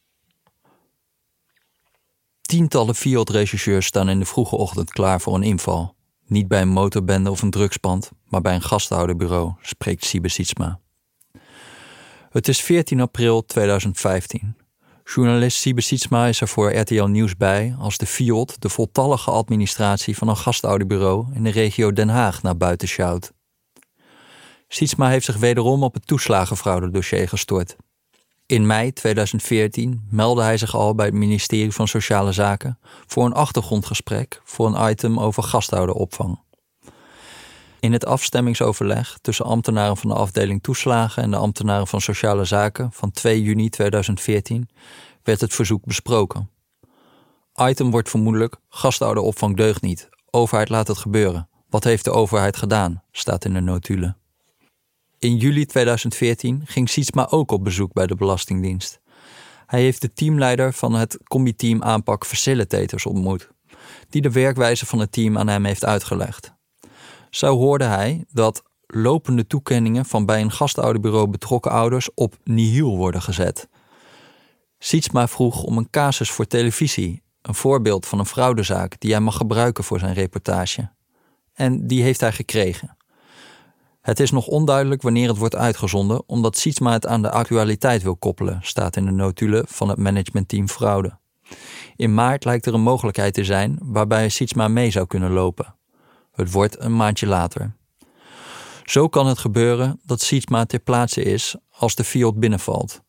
Tientallen 2.40 2.94
Fiat-regisseurs 2.94 3.86
staan 3.86 4.08
in 4.08 4.18
de 4.18 4.24
vroege 4.24 4.56
ochtend 4.56 4.90
klaar 4.90 5.20
voor 5.20 5.34
een 5.34 5.42
inval. 5.42 5.95
Niet 6.26 6.48
bij 6.48 6.60
een 6.60 6.68
motorbende 6.68 7.30
of 7.30 7.42
een 7.42 7.50
drugspand, 7.50 8.10
maar 8.24 8.40
bij 8.40 8.54
een 8.54 8.62
gasthouderbureau, 8.62 9.52
spreekt 9.62 10.04
Siebe 10.04 10.28
Sietsma. 10.28 10.80
Het 12.30 12.48
is 12.48 12.60
14 12.60 13.00
april 13.00 13.44
2015. 13.44 14.56
Journalist 15.04 15.58
Siebe 15.58 15.80
Sietsma 15.80 16.26
is 16.26 16.40
er 16.40 16.48
voor 16.48 16.76
RTL 16.76 17.04
Nieuws 17.04 17.36
bij 17.36 17.74
als 17.78 17.96
de 17.96 18.06
FIOD 18.06 18.62
de 18.62 18.68
voltallige 18.68 19.30
administratie 19.30 20.16
van 20.16 20.28
een 20.28 20.36
gastouderbureau 20.36 21.26
in 21.34 21.42
de 21.42 21.50
regio 21.50 21.92
Den 21.92 22.08
Haag 22.08 22.42
naar 22.42 22.56
buiten 22.56 22.88
sjouwt. 22.88 23.32
Sietsma 24.68 25.08
heeft 25.08 25.24
zich 25.24 25.36
wederom 25.36 25.82
op 25.82 25.94
het 25.94 26.06
toeslagenfraudedossier 26.06 27.28
gestort. 27.28 27.76
In 28.46 28.66
mei 28.66 28.92
2014 28.92 30.06
meldde 30.10 30.42
hij 30.42 30.56
zich 30.56 30.74
al 30.74 30.94
bij 30.94 31.06
het 31.06 31.14
ministerie 31.14 31.72
van 31.72 31.88
Sociale 31.88 32.32
Zaken 32.32 32.78
voor 33.06 33.24
een 33.24 33.32
achtergrondgesprek 33.32 34.40
voor 34.44 34.66
een 34.66 34.90
item 34.90 35.20
over 35.20 35.42
gasthouderopvang. 35.42 36.40
In 37.80 37.92
het 37.92 38.06
afstemmingsoverleg 38.06 39.18
tussen 39.20 39.44
ambtenaren 39.44 39.96
van 39.96 40.10
de 40.10 40.16
afdeling 40.16 40.62
toeslagen 40.62 41.22
en 41.22 41.30
de 41.30 41.36
ambtenaren 41.36 41.86
van 41.86 42.00
Sociale 42.00 42.44
Zaken 42.44 42.92
van 42.92 43.10
2 43.10 43.42
juni 43.42 43.68
2014 43.68 44.68
werd 45.22 45.40
het 45.40 45.54
verzoek 45.54 45.84
besproken. 45.84 46.50
Item 47.54 47.90
wordt 47.90 48.10
vermoedelijk 48.10 48.56
gastouderopvang 48.68 49.56
deugt 49.56 49.82
niet. 49.82 50.08
Overheid 50.30 50.68
laat 50.68 50.88
het 50.88 50.98
gebeuren. 50.98 51.48
Wat 51.68 51.84
heeft 51.84 52.04
de 52.04 52.10
overheid 52.10 52.56
gedaan? 52.56 53.02
staat 53.12 53.44
in 53.44 53.54
de 53.54 53.60
notulen. 53.60 54.16
In 55.26 55.36
juli 55.36 55.66
2014 55.66 56.62
ging 56.64 56.88
Sietsma 56.88 57.26
ook 57.30 57.50
op 57.50 57.64
bezoek 57.64 57.92
bij 57.92 58.06
de 58.06 58.14
Belastingdienst. 58.14 59.00
Hij 59.66 59.80
heeft 59.80 60.00
de 60.00 60.12
teamleider 60.12 60.72
van 60.72 60.94
het 60.94 61.18
combi-team 61.24 61.82
aanpak 61.82 62.26
Facilitators 62.26 63.06
ontmoet, 63.06 63.50
die 64.08 64.22
de 64.22 64.30
werkwijze 64.30 64.86
van 64.86 64.98
het 64.98 65.12
team 65.12 65.38
aan 65.38 65.48
hem 65.48 65.64
heeft 65.64 65.84
uitgelegd. 65.84 66.54
Zo 67.30 67.56
hoorde 67.56 67.84
hij 67.84 68.24
dat 68.32 68.62
lopende 68.86 69.46
toekenningen 69.46 70.04
van 70.04 70.26
bij 70.26 70.40
een 70.40 70.52
gastouderbureau 70.52 71.28
betrokken 71.28 71.70
ouders 71.70 72.14
op 72.14 72.36
nihil 72.44 72.96
worden 72.96 73.22
gezet. 73.22 73.68
Sietsma 74.78 75.28
vroeg 75.28 75.62
om 75.62 75.76
een 75.76 75.90
casus 75.90 76.30
voor 76.30 76.46
televisie, 76.46 77.22
een 77.42 77.54
voorbeeld 77.54 78.06
van 78.06 78.18
een 78.18 78.26
fraudezaak 78.26 79.00
die 79.00 79.10
hij 79.10 79.20
mag 79.20 79.36
gebruiken 79.36 79.84
voor 79.84 79.98
zijn 79.98 80.14
reportage. 80.14 80.90
En 81.52 81.86
die 81.86 82.02
heeft 82.02 82.20
hij 82.20 82.32
gekregen. 82.32 82.95
Het 84.06 84.20
is 84.20 84.30
nog 84.30 84.46
onduidelijk 84.46 85.02
wanneer 85.02 85.28
het 85.28 85.38
wordt 85.38 85.54
uitgezonden, 85.54 86.22
omdat 86.26 86.56
Sietsma 86.56 86.92
het 86.92 87.06
aan 87.06 87.22
de 87.22 87.30
actualiteit 87.30 88.02
wil 88.02 88.16
koppelen, 88.16 88.58
staat 88.62 88.96
in 88.96 89.04
de 89.04 89.10
notulen 89.10 89.64
van 89.68 89.88
het 89.88 89.98
managementteam 89.98 90.68
fraude. 90.68 91.18
In 91.96 92.14
maart 92.14 92.44
lijkt 92.44 92.66
er 92.66 92.74
een 92.74 92.80
mogelijkheid 92.80 93.34
te 93.34 93.44
zijn 93.44 93.78
waarbij 93.82 94.28
Sietsma 94.28 94.68
mee 94.68 94.90
zou 94.90 95.06
kunnen 95.06 95.30
lopen. 95.30 95.74
Het 96.32 96.52
wordt 96.52 96.80
een 96.80 96.96
maandje 96.96 97.26
later. 97.26 97.76
Zo 98.84 99.08
kan 99.08 99.26
het 99.26 99.38
gebeuren 99.38 100.00
dat 100.04 100.20
Sietsma 100.20 100.64
ter 100.64 100.80
plaatse 100.80 101.22
is 101.22 101.56
als 101.70 101.94
de 101.94 102.04
Fiat 102.04 102.40
binnenvalt. 102.40 103.00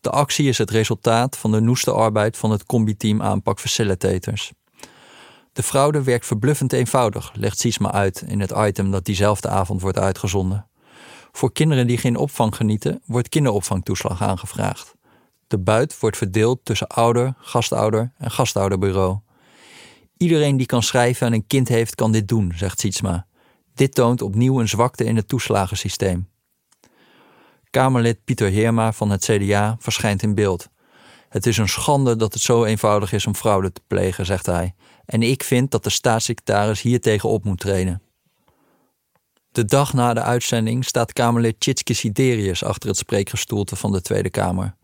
De 0.00 0.10
actie 0.10 0.48
is 0.48 0.58
het 0.58 0.70
resultaat 0.70 1.36
van 1.36 1.50
de 1.52 1.60
noeste 1.60 1.92
arbeid 1.92 2.36
van 2.36 2.50
het 2.50 2.64
combi-team 2.64 3.22
aanpak 3.22 3.60
facilitators. 3.60 4.52
De 5.52 5.62
fraude 5.62 6.02
werkt 6.02 6.26
verbluffend 6.26 6.72
eenvoudig, 6.72 7.32
legt 7.34 7.58
Sietsma 7.58 7.92
uit 7.92 8.22
in 8.26 8.40
het 8.40 8.52
item 8.56 8.90
dat 8.90 9.04
diezelfde 9.04 9.48
avond 9.48 9.80
wordt 9.80 9.98
uitgezonden. 9.98 10.66
Voor 11.32 11.52
kinderen 11.52 11.86
die 11.86 11.98
geen 11.98 12.16
opvang 12.16 12.56
genieten, 12.56 13.02
wordt 13.06 13.28
kinderopvangtoeslag 13.28 14.22
aangevraagd. 14.22 14.94
De 15.46 15.58
buit 15.58 15.98
wordt 16.00 16.16
verdeeld 16.16 16.64
tussen 16.64 16.86
ouder, 16.86 17.34
gastouder 17.38 18.12
en 18.18 18.30
gastouderbureau. 18.30 19.18
Iedereen 20.16 20.56
die 20.56 20.66
kan 20.66 20.82
schrijven 20.82 21.26
en 21.26 21.32
een 21.32 21.46
kind 21.46 21.68
heeft, 21.68 21.94
kan 21.94 22.12
dit 22.12 22.28
doen, 22.28 22.52
zegt 22.56 22.80
Sietsma. 22.80 23.26
Dit 23.74 23.94
toont 23.94 24.22
opnieuw 24.22 24.60
een 24.60 24.68
zwakte 24.68 25.04
in 25.04 25.16
het 25.16 25.28
toeslagensysteem. 25.28 26.28
Kamerlid 27.70 28.24
Pieter 28.24 28.50
Heerma 28.50 28.92
van 28.92 29.10
het 29.10 29.24
CDA 29.24 29.76
verschijnt 29.78 30.22
in 30.22 30.34
beeld. 30.34 30.68
Het 31.30 31.46
is 31.46 31.56
een 31.56 31.68
schande 31.68 32.16
dat 32.16 32.32
het 32.32 32.42
zo 32.42 32.64
eenvoudig 32.64 33.12
is 33.12 33.26
om 33.26 33.34
fraude 33.34 33.72
te 33.72 33.80
plegen, 33.86 34.26
zegt 34.26 34.46
hij. 34.46 34.74
En 35.04 35.22
ik 35.22 35.42
vind 35.42 35.70
dat 35.70 35.84
de 35.84 35.90
staatssecretaris 35.90 36.82
hier 36.82 37.00
tegen 37.00 37.28
op 37.28 37.44
moet 37.44 37.60
treden. 37.60 38.02
De 39.52 39.64
dag 39.64 39.92
na 39.92 40.14
de 40.14 40.22
uitzending 40.22 40.84
staat 40.84 41.12
Kamerlid 41.12 41.60
Tjitske 41.60 41.94
Siderius 41.94 42.64
achter 42.64 42.88
het 42.88 42.98
spreekgestoelte 42.98 43.76
van 43.76 43.92
de 43.92 44.00
Tweede 44.00 44.30
Kamer. 44.30 44.76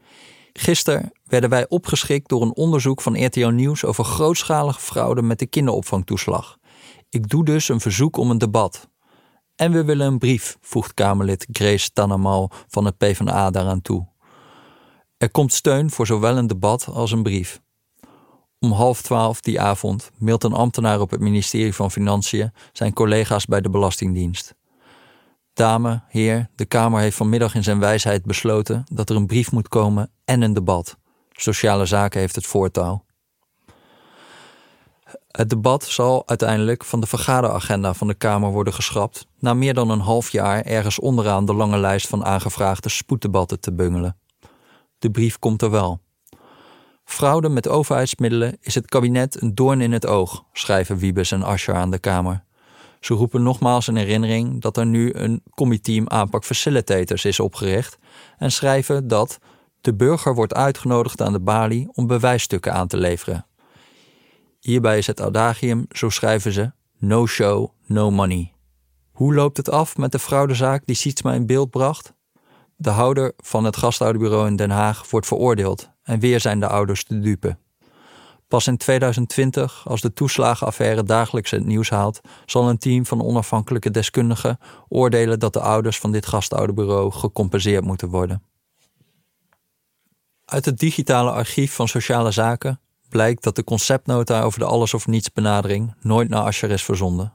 Gisteren 0.52 1.12
werden 1.24 1.50
wij 1.50 1.68
opgeschikt 1.68 2.28
door 2.28 2.42
een 2.42 2.56
onderzoek 2.56 3.00
van 3.00 3.24
RTO 3.24 3.50
Nieuws 3.50 3.84
over 3.84 4.04
grootschalige 4.04 4.80
fraude 4.80 5.22
met 5.22 5.38
de 5.38 5.46
kinderopvangtoeslag. 5.46 6.58
Ik 7.08 7.28
doe 7.28 7.44
dus 7.44 7.68
een 7.68 7.80
verzoek 7.80 8.16
om 8.16 8.30
een 8.30 8.38
debat. 8.38 8.88
En 9.56 9.72
we 9.72 9.84
willen 9.84 10.06
een 10.06 10.18
brief, 10.18 10.56
voegt 10.60 10.94
Kamerlid 10.94 11.46
Grace 11.52 11.92
Tannemal 11.92 12.50
van 12.68 12.84
het 12.84 12.98
PvdA 12.98 13.50
daaraan 13.50 13.82
toe. 13.82 14.14
Er 15.18 15.30
komt 15.30 15.52
steun 15.52 15.90
voor 15.90 16.06
zowel 16.06 16.36
een 16.36 16.46
debat 16.46 16.88
als 16.92 17.12
een 17.12 17.22
brief. 17.22 17.60
Om 18.58 18.72
half 18.72 19.02
twaalf 19.02 19.40
die 19.40 19.60
avond 19.60 20.10
mailt 20.18 20.44
een 20.44 20.52
ambtenaar 20.52 21.00
op 21.00 21.10
het 21.10 21.20
ministerie 21.20 21.74
van 21.74 21.90
Financiën 21.90 22.52
zijn 22.72 22.92
collega's 22.92 23.46
bij 23.46 23.60
de 23.60 23.70
Belastingdienst. 23.70 24.54
Dame, 25.52 26.02
heer, 26.08 26.48
de 26.54 26.64
Kamer 26.64 27.00
heeft 27.00 27.16
vanmiddag 27.16 27.54
in 27.54 27.62
zijn 27.62 27.78
wijsheid 27.78 28.24
besloten 28.24 28.84
dat 28.92 29.10
er 29.10 29.16
een 29.16 29.26
brief 29.26 29.52
moet 29.52 29.68
komen 29.68 30.10
en 30.24 30.42
een 30.42 30.52
debat. 30.52 30.96
Sociale 31.32 31.86
Zaken 31.86 32.20
heeft 32.20 32.34
het 32.34 32.46
voortouw. 32.46 33.04
Het 35.30 35.50
debat 35.50 35.84
zal 35.84 36.28
uiteindelijk 36.28 36.84
van 36.84 37.00
de 37.00 37.06
vergaderagenda 37.06 37.94
van 37.94 38.06
de 38.06 38.14
Kamer 38.14 38.50
worden 38.50 38.72
geschrapt, 38.72 39.26
na 39.38 39.54
meer 39.54 39.74
dan 39.74 39.90
een 39.90 40.00
half 40.00 40.30
jaar 40.30 40.62
ergens 40.62 40.98
onderaan 40.98 41.44
de 41.44 41.54
lange 41.54 41.78
lijst 41.78 42.08
van 42.08 42.24
aangevraagde 42.24 42.88
spoeddebatten 42.88 43.60
te 43.60 43.72
bungelen. 43.72 44.16
De 44.98 45.10
brief 45.10 45.38
komt 45.38 45.62
er 45.62 45.70
wel. 45.70 46.00
Fraude 47.04 47.48
met 47.48 47.68
overheidsmiddelen 47.68 48.56
is 48.60 48.74
het 48.74 48.86
kabinet 48.86 49.42
een 49.42 49.54
doorn 49.54 49.80
in 49.80 49.92
het 49.92 50.06
oog, 50.06 50.44
schrijven 50.52 50.96
Wiebes 50.96 51.30
en 51.30 51.42
Ascher 51.42 51.74
aan 51.74 51.90
de 51.90 51.98
Kamer. 51.98 52.44
Ze 53.00 53.14
roepen 53.14 53.42
nogmaals 53.42 53.88
in 53.88 53.96
herinnering 53.96 54.60
dat 54.60 54.76
er 54.76 54.86
nu 54.86 55.12
een 55.14 55.42
comiteam 55.50 56.08
aanpak 56.08 56.44
facilitators 56.44 57.24
is 57.24 57.40
opgericht 57.40 57.98
en 58.38 58.52
schrijven 58.52 59.08
dat 59.08 59.38
de 59.80 59.94
burger 59.94 60.34
wordt 60.34 60.54
uitgenodigd 60.54 61.22
aan 61.22 61.32
de 61.32 61.40
balie 61.40 61.88
om 61.92 62.06
bewijsstukken 62.06 62.72
aan 62.72 62.88
te 62.88 62.96
leveren. 62.96 63.46
Hierbij 64.60 64.98
is 64.98 65.06
het 65.06 65.20
adagium, 65.20 65.86
zo 65.90 66.10
schrijven 66.10 66.52
ze, 66.52 66.72
no 66.98 67.26
show, 67.26 67.70
no 67.86 68.10
money. 68.10 68.52
Hoe 69.12 69.34
loopt 69.34 69.56
het 69.56 69.70
af 69.70 69.96
met 69.96 70.12
de 70.12 70.18
fraudezaak 70.18 70.82
die 70.86 70.96
Sietsma 70.96 71.32
in 71.32 71.46
beeld 71.46 71.70
bracht? 71.70 72.12
De 72.76 72.90
houder 72.90 73.32
van 73.36 73.64
het 73.64 73.76
gastouderbureau 73.76 74.46
in 74.46 74.56
Den 74.56 74.70
Haag 74.70 75.10
wordt 75.10 75.26
veroordeeld 75.26 75.90
en 76.02 76.20
weer 76.20 76.40
zijn 76.40 76.60
de 76.60 76.68
ouders 76.68 77.04
de 77.04 77.20
dupe. 77.20 77.56
Pas 78.48 78.66
in 78.66 78.76
2020, 78.76 79.88
als 79.88 80.00
de 80.00 80.12
toeslagenaffaire 80.12 81.02
dagelijks 81.02 81.50
het 81.50 81.64
nieuws 81.64 81.90
haalt, 81.90 82.20
zal 82.46 82.68
een 82.68 82.78
team 82.78 83.06
van 83.06 83.22
onafhankelijke 83.22 83.90
deskundigen 83.90 84.58
oordelen 84.88 85.38
dat 85.38 85.52
de 85.52 85.60
ouders 85.60 85.98
van 85.98 86.12
dit 86.12 86.26
gastouderbureau 86.26 87.12
gecompenseerd 87.12 87.84
moeten 87.84 88.08
worden. 88.08 88.42
Uit 90.44 90.64
het 90.64 90.78
digitale 90.78 91.30
archief 91.30 91.74
van 91.74 91.88
Sociale 91.88 92.30
Zaken 92.30 92.80
blijkt 93.08 93.42
dat 93.42 93.56
de 93.56 93.64
conceptnota 93.64 94.42
over 94.42 94.58
de 94.58 94.64
alles 94.64 94.94
of 94.94 95.06
niets 95.06 95.32
benadering 95.32 95.94
nooit 96.00 96.28
naar 96.28 96.42
Ascher 96.42 96.70
is 96.70 96.84
verzonden. 96.84 97.32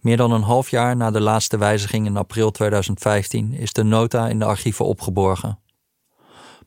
Meer 0.00 0.16
dan 0.16 0.32
een 0.32 0.42
half 0.42 0.70
jaar 0.70 0.96
na 0.96 1.10
de 1.10 1.20
laatste 1.20 1.58
wijziging 1.58 2.06
in 2.06 2.16
april 2.16 2.50
2015 2.50 3.52
is 3.52 3.72
de 3.72 3.82
nota 3.82 4.28
in 4.28 4.38
de 4.38 4.44
archieven 4.44 4.84
opgeborgen. 4.84 5.58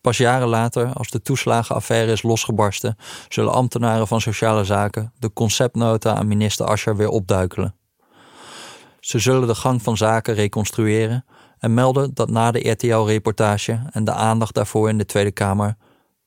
Pas 0.02 0.18
jaren 0.18 0.48
later, 0.48 0.94
als 0.94 1.10
de 1.10 1.22
toeslagenaffaire 1.22 2.12
is 2.12 2.22
losgebarsten, 2.22 2.98
zullen 3.30 3.54
ambtenaren 3.54 4.08
van 4.08 4.22
sociale 4.22 4.64
zaken 4.64 5.14
de 5.20 5.34
conceptnota 5.34 6.16
aan 6.16 6.28
minister 6.28 6.66
Ascher 6.66 6.96
weer 6.96 7.10
opduikelen. 7.10 7.76
Ze 9.00 9.20
zullen 9.20 9.48
de 9.48 9.56
gang 9.56 9.82
van 9.82 9.98
zaken 9.98 10.34
reconstrueren 10.34 11.26
en 11.60 11.74
melden 11.74 12.14
dat 12.14 12.30
na 12.30 12.52
de 12.52 12.70
RTL-reportage 12.70 13.82
en 13.92 14.04
de 14.04 14.14
aandacht 14.14 14.54
daarvoor 14.54 14.90
in 14.90 14.98
de 14.98 15.06
Tweede 15.06 15.32
Kamer 15.32 15.78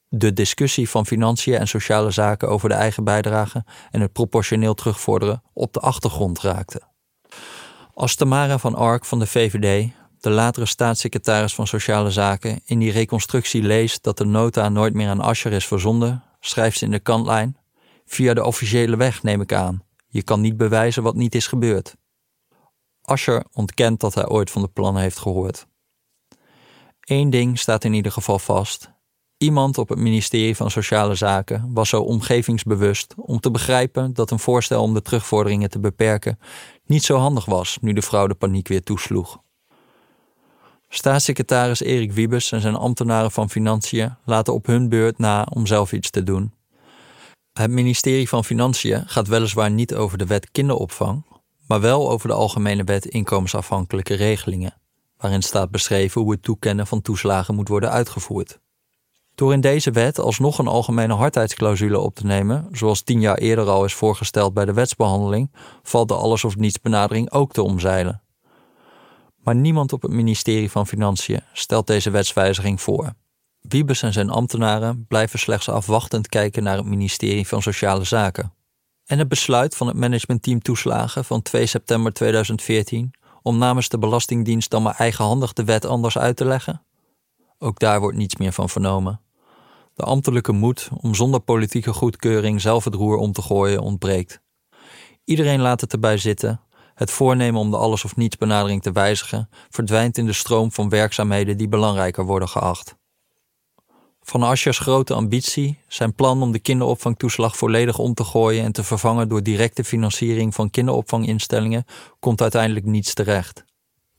de 0.09 0.33
discussie 0.33 0.89
van 0.89 1.07
financiën 1.07 1.55
en 1.55 1.69
sociale 1.69 2.11
zaken 2.11 2.49
over 2.49 2.69
de 2.69 2.75
eigen 2.75 3.05
bijdrage 3.05 3.65
en 3.91 4.01
het 4.01 4.13
proportioneel 4.13 4.75
terugvorderen 4.75 5.43
op 5.53 5.73
de 5.73 5.81
achtergrond 5.81 6.41
raakte. 6.41 6.92
Als 7.95 8.15
Tamara 8.15 8.59
van 8.59 8.75
Ark 8.75 9.05
van 9.05 9.19
de 9.19 9.27
VVD, 9.27 9.91
de 10.21 10.31
latere 10.31 10.67
staatssecretaris 10.67 11.55
van 11.55 11.67
Sociale 11.67 12.11
Zaken, 12.11 12.61
in 12.65 12.79
die 12.79 12.93
reconstructie 12.93 13.63
leest 13.63 14.03
dat 14.03 14.19
de 14.19 14.25
nota 14.25 14.69
nooit 14.69 14.95
meer 14.95 15.09
aan 15.09 15.21
Ascher 15.21 15.53
is 15.53 15.67
verzonden, 15.67 16.25
schrijft 16.41 16.79
ze 16.79 16.85
in 16.85 16.91
de 16.91 16.99
kantlijn: 16.99 17.57
Via 18.07 18.35
de 18.35 18.45
officiële 18.45 18.97
weg 18.97 19.23
neem 19.23 19.41
ik 19.41 19.53
aan. 19.53 19.83
Je 20.09 20.23
kan 20.23 20.41
niet 20.41 20.57
bewijzen 20.57 21.03
wat 21.03 21.15
niet 21.15 21.35
is 21.35 21.47
gebeurd. 21.47 21.97
Ascher 23.03 23.45
ontkent 23.53 24.01
dat 24.01 24.15
hij 24.15 24.29
ooit 24.29 24.51
van 24.51 24.63
de 24.63 24.69
plannen 24.69 25.03
heeft 25.03 25.19
gehoord. 25.19 25.67
Eén 27.01 27.31
ding 27.31 27.59
staat 27.59 27.85
in 27.85 27.93
ieder 27.93 28.13
geval 28.13 28.39
vast. 28.39 28.92
Iemand 29.43 29.79
op 29.79 29.89
het 29.89 29.99
ministerie 29.99 30.57
van 30.57 30.71
Sociale 30.71 31.15
Zaken 31.15 31.71
was 31.75 31.89
zo 31.89 32.01
omgevingsbewust 32.01 33.15
om 33.17 33.41
te 33.41 33.51
begrijpen 33.51 34.15
dat 34.15 34.31
een 34.31 34.39
voorstel 34.39 34.83
om 34.83 34.95
de 34.95 35.03
terugvorderingen 35.03 35.71
te 35.71 35.79
beperken 35.79 36.39
niet 36.87 37.03
zo 37.03 37.17
handig 37.17 37.45
was 37.45 37.79
nu 37.81 37.93
de 37.93 38.03
fraudepaniek 38.03 38.69
weer 38.69 38.83
toesloeg. 38.83 39.39
Staatssecretaris 40.89 41.81
Erik 41.81 42.13
Wiebes 42.13 42.53
en 42.53 42.61
zijn 42.61 42.75
ambtenaren 42.75 43.31
van 43.31 43.51
Financiën 43.51 44.15
laten 44.25 44.55
op 44.55 44.67
hun 44.67 44.89
beurt 44.89 45.19
na 45.19 45.47
om 45.51 45.67
zelf 45.67 45.93
iets 45.93 46.11
te 46.11 46.23
doen. 46.23 46.53
Het 47.53 47.71
ministerie 47.71 48.29
van 48.29 48.45
Financiën 48.45 49.03
gaat 49.07 49.29
weliswaar 49.29 49.71
niet 49.71 49.95
over 49.95 50.19
de 50.19 50.27
wet 50.27 50.51
kinderopvang, 50.51 51.25
maar 51.67 51.81
wel 51.81 52.11
over 52.11 52.29
de 52.29 52.35
Algemene 52.35 52.85
Wet 52.85 53.07
Inkomensafhankelijke 53.07 54.15
Regelingen, 54.15 54.75
waarin 55.17 55.43
staat 55.43 55.71
beschreven 55.71 56.21
hoe 56.21 56.33
het 56.33 56.43
toekennen 56.43 56.87
van 56.87 57.03
toeslagen 57.03 57.55
moet 57.55 57.69
worden 57.69 57.91
uitgevoerd. 57.91 58.62
Door 59.35 59.53
in 59.53 59.61
deze 59.61 59.91
wet 59.91 60.19
alsnog 60.19 60.59
een 60.59 60.67
algemene 60.67 61.15
hardheidsclausule 61.15 61.99
op 61.99 62.15
te 62.15 62.27
nemen, 62.27 62.69
zoals 62.73 63.03
tien 63.03 63.21
jaar 63.21 63.39
eerder 63.39 63.69
al 63.69 63.85
is 63.85 63.95
voorgesteld 63.95 64.55
bij 64.55 64.65
de 64.65 64.73
wetsbehandeling, 64.73 65.51
valt 65.83 66.09
de 66.09 66.15
alles 66.15 66.45
of 66.45 66.57
niets 66.57 66.81
benadering 66.81 67.31
ook 67.31 67.53
te 67.53 67.63
omzeilen. 67.63 68.23
Maar 69.43 69.55
niemand 69.55 69.93
op 69.93 70.03
het 70.03 70.11
ministerie 70.11 70.71
van 70.71 70.87
Financiën 70.87 71.43
stelt 71.53 71.87
deze 71.87 72.11
wetswijziging 72.11 72.81
voor. 72.81 73.13
Wiebes 73.61 74.03
en 74.03 74.13
zijn 74.13 74.31
ambtenaren 74.31 75.05
blijven 75.09 75.39
slechts 75.39 75.69
afwachtend 75.69 76.29
kijken 76.29 76.63
naar 76.63 76.77
het 76.77 76.87
ministerie 76.87 77.49
van 77.49 77.63
Sociale 77.63 78.05
Zaken. 78.05 78.53
En 79.07 79.19
het 79.19 79.29
besluit 79.29 79.77
van 79.77 79.87
het 79.87 79.97
managementteam 79.97 80.61
toeslagen 80.61 81.25
van 81.25 81.43
2 81.43 81.67
september 81.67 82.13
2014 82.13 83.15
om 83.43 83.59
namens 83.59 83.89
de 83.89 83.99
Belastingdienst 83.99 84.71
dan 84.71 84.83
maar 84.83 84.95
eigenhandig 84.95 85.53
de 85.53 85.65
wet 85.65 85.85
anders 85.85 86.19
uit 86.19 86.37
te 86.37 86.45
leggen? 86.45 86.83
Ook 87.63 87.79
daar 87.79 88.01
wordt 88.01 88.17
niets 88.17 88.37
meer 88.37 88.53
van 88.53 88.69
vernomen. 88.69 89.21
De 89.95 90.03
ambtelijke 90.03 90.53
moed 90.53 90.89
om 91.01 91.15
zonder 91.15 91.41
politieke 91.41 91.93
goedkeuring 91.93 92.61
zelf 92.61 92.85
het 92.85 92.95
roer 92.95 93.17
om 93.17 93.33
te 93.33 93.43
gooien 93.43 93.81
ontbreekt. 93.81 94.41
Iedereen 95.25 95.61
laat 95.61 95.81
het 95.81 95.93
erbij 95.93 96.19
zitten. 96.19 96.61
Het 96.95 97.11
voornemen 97.11 97.61
om 97.61 97.71
de 97.71 97.77
alles 97.77 98.05
of 98.05 98.17
niets 98.17 98.37
benadering 98.37 98.83
te 98.83 98.93
wijzigen 98.93 99.49
verdwijnt 99.71 100.19
in 100.19 100.27
de 100.27 100.33
stroom 100.33 100.73
van 100.73 100.89
werkzaamheden 100.89 101.57
die 101.57 101.69
belangrijker 101.69 102.25
worden 102.25 102.49
geacht. 102.49 102.97
Van 104.21 104.43
Aschers 104.43 104.79
grote 104.79 105.15
ambitie, 105.15 105.79
zijn 105.89 106.15
plan 106.15 106.43
om 106.43 106.53
de 106.53 106.59
kinderopvangtoeslag 106.59 107.57
volledig 107.57 107.99
om 107.99 108.15
te 108.15 108.25
gooien 108.25 108.65
en 108.65 108.73
te 108.73 108.85
vervangen 108.85 109.29
door 109.29 109.43
directe 109.43 109.85
financiering 109.85 110.55
van 110.55 110.71
kinderopvanginstellingen, 110.71 111.85
komt 112.21 112.41
uiteindelijk 112.41 112.87
niets 112.87 113.15
terecht. 113.15 113.65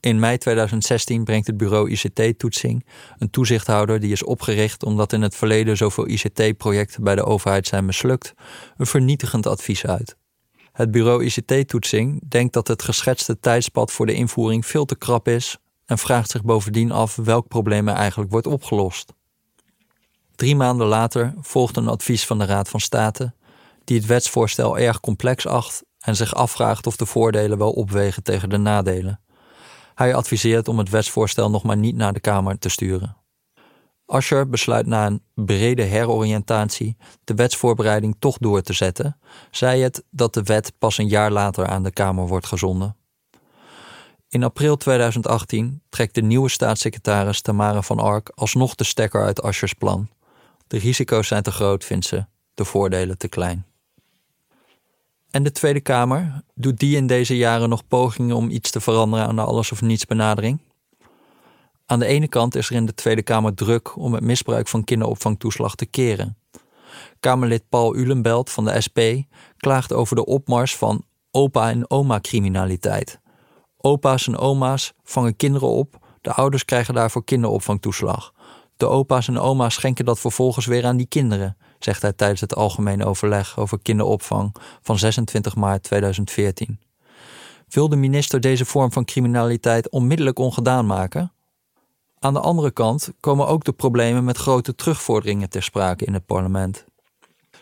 In 0.04 0.18
mei 0.18 0.38
2016 0.38 1.24
brengt 1.24 1.46
het 1.46 1.56
bureau 1.56 1.90
ICT-toetsing, 1.90 2.86
een 3.18 3.30
toezichthouder 3.30 4.00
die 4.00 4.12
is 4.12 4.24
opgericht 4.24 4.84
omdat 4.84 5.12
in 5.12 5.22
het 5.22 5.36
verleden 5.36 5.76
zoveel 5.76 6.08
ICT-projecten 6.08 7.04
bij 7.04 7.14
de 7.14 7.24
overheid 7.24 7.66
zijn 7.66 7.84
mislukt, 7.84 8.34
een 8.76 8.86
vernietigend 8.86 9.46
advies 9.46 9.86
uit. 9.86 10.16
Het 10.72 10.90
bureau 10.90 11.24
ICT-toetsing 11.24 12.28
denkt 12.28 12.52
dat 12.52 12.68
het 12.68 12.82
geschetste 12.82 13.40
tijdspad 13.40 13.92
voor 13.92 14.06
de 14.06 14.14
invoering 14.14 14.66
veel 14.66 14.84
te 14.84 14.96
krap 14.96 15.28
is 15.28 15.58
en 15.86 15.98
vraagt 15.98 16.30
zich 16.30 16.42
bovendien 16.42 16.92
af 16.92 17.16
welk 17.16 17.48
probleem 17.48 17.88
er 17.88 17.94
eigenlijk 17.94 18.30
wordt 18.30 18.46
opgelost. 18.46 19.12
Drie 20.34 20.56
maanden 20.56 20.86
later 20.86 21.34
volgt 21.40 21.76
een 21.76 21.88
advies 21.88 22.26
van 22.26 22.38
de 22.38 22.44
Raad 22.44 22.68
van 22.68 22.80
State, 22.80 23.34
die 23.84 23.96
het 23.96 24.06
wetsvoorstel 24.06 24.78
erg 24.78 25.00
complex 25.00 25.46
acht 25.46 25.82
en 25.98 26.16
zich 26.16 26.34
afvraagt 26.34 26.86
of 26.86 26.96
de 26.96 27.06
voordelen 27.06 27.58
wel 27.58 27.72
opwegen 27.72 28.22
tegen 28.22 28.48
de 28.48 28.58
nadelen. 28.58 29.23
Hij 29.94 30.14
adviseert 30.14 30.68
om 30.68 30.78
het 30.78 30.90
wetsvoorstel 30.90 31.50
nog 31.50 31.62
maar 31.62 31.76
niet 31.76 31.96
naar 31.96 32.12
de 32.12 32.20
Kamer 32.20 32.58
te 32.58 32.68
sturen. 32.68 33.16
Ascher 34.06 34.48
besluit 34.48 34.86
na 34.86 35.06
een 35.06 35.22
brede 35.34 35.82
heroriëntatie 35.82 36.96
de 37.24 37.34
wetsvoorbereiding 37.34 38.16
toch 38.18 38.38
door 38.38 38.62
te 38.62 38.72
zetten, 38.72 39.18
zij 39.50 39.80
het 39.80 40.04
dat 40.10 40.34
de 40.34 40.42
wet 40.42 40.72
pas 40.78 40.98
een 40.98 41.08
jaar 41.08 41.30
later 41.30 41.66
aan 41.66 41.82
de 41.82 41.90
Kamer 41.90 42.26
wordt 42.26 42.46
gezonden. 42.46 42.96
In 44.28 44.42
april 44.42 44.76
2018 44.76 45.82
trekt 45.88 46.14
de 46.14 46.22
nieuwe 46.22 46.48
staatssecretaris 46.48 47.40
Tamara 47.40 47.82
van 47.82 47.98
Ark 47.98 48.30
alsnog 48.34 48.74
de 48.74 48.84
stekker 48.84 49.24
uit 49.24 49.42
Aschers 49.42 49.72
plan. 49.72 50.08
De 50.66 50.78
risico's 50.78 51.28
zijn 51.28 51.42
te 51.42 51.50
groot, 51.52 51.84
vindt 51.84 52.06
ze, 52.06 52.26
de 52.54 52.64
voordelen 52.64 53.18
te 53.18 53.28
klein. 53.28 53.66
En 55.34 55.42
de 55.42 55.52
Tweede 55.52 55.80
Kamer, 55.80 56.42
doet 56.54 56.78
die 56.78 56.96
in 56.96 57.06
deze 57.06 57.36
jaren 57.36 57.68
nog 57.68 57.86
pogingen 57.88 58.36
om 58.36 58.50
iets 58.50 58.70
te 58.70 58.80
veranderen 58.80 59.26
aan 59.26 59.36
de 59.36 59.42
alles 59.42 59.72
of 59.72 59.80
niets 59.82 60.06
benadering? 60.06 60.60
Aan 61.86 61.98
de 61.98 62.06
ene 62.06 62.28
kant 62.28 62.54
is 62.54 62.70
er 62.70 62.76
in 62.76 62.86
de 62.86 62.94
Tweede 62.94 63.22
Kamer 63.22 63.54
druk 63.54 63.96
om 63.96 64.12
het 64.12 64.24
misbruik 64.24 64.68
van 64.68 64.84
kinderopvangtoeslag 64.84 65.74
te 65.74 65.86
keren. 65.86 66.36
Kamerlid 67.20 67.68
Paul 67.68 67.96
Ulenbelt 67.96 68.50
van 68.50 68.64
de 68.64 68.80
SP 68.86 68.98
klaagt 69.56 69.92
over 69.92 70.16
de 70.16 70.24
opmars 70.24 70.76
van 70.76 71.04
opa- 71.30 71.70
en 71.70 71.90
oma-criminaliteit. 71.90 73.20
Opa's 73.76 74.26
en 74.26 74.36
oma's 74.36 74.92
vangen 75.02 75.36
kinderen 75.36 75.68
op, 75.68 75.98
de 76.20 76.32
ouders 76.32 76.64
krijgen 76.64 76.94
daarvoor 76.94 77.24
kinderopvangtoeslag. 77.24 78.32
De 78.76 78.86
opa's 78.86 79.28
en 79.28 79.38
oma's 79.38 79.74
schenken 79.74 80.04
dat 80.04 80.20
vervolgens 80.20 80.66
weer 80.66 80.86
aan 80.86 80.96
die 80.96 81.08
kinderen, 81.08 81.56
zegt 81.84 82.02
hij 82.02 82.12
tijdens 82.12 82.40
het 82.40 82.54
algemene 82.54 83.04
overleg 83.04 83.58
over 83.58 83.78
kinderopvang 83.82 84.54
van 84.82 84.98
26 84.98 85.56
maart 85.56 85.82
2014. 85.82 86.80
Wil 87.68 87.88
de 87.88 87.96
minister 87.96 88.40
deze 88.40 88.64
vorm 88.64 88.92
van 88.92 89.04
criminaliteit 89.04 89.90
onmiddellijk 89.90 90.38
ongedaan 90.38 90.86
maken? 90.86 91.32
Aan 92.18 92.32
de 92.32 92.40
andere 92.40 92.70
kant 92.70 93.12
komen 93.20 93.46
ook 93.46 93.64
de 93.64 93.72
problemen 93.72 94.24
met 94.24 94.36
grote 94.36 94.74
terugvorderingen 94.74 95.50
ter 95.50 95.62
sprake 95.62 96.04
in 96.04 96.14
het 96.14 96.26
parlement. 96.26 96.84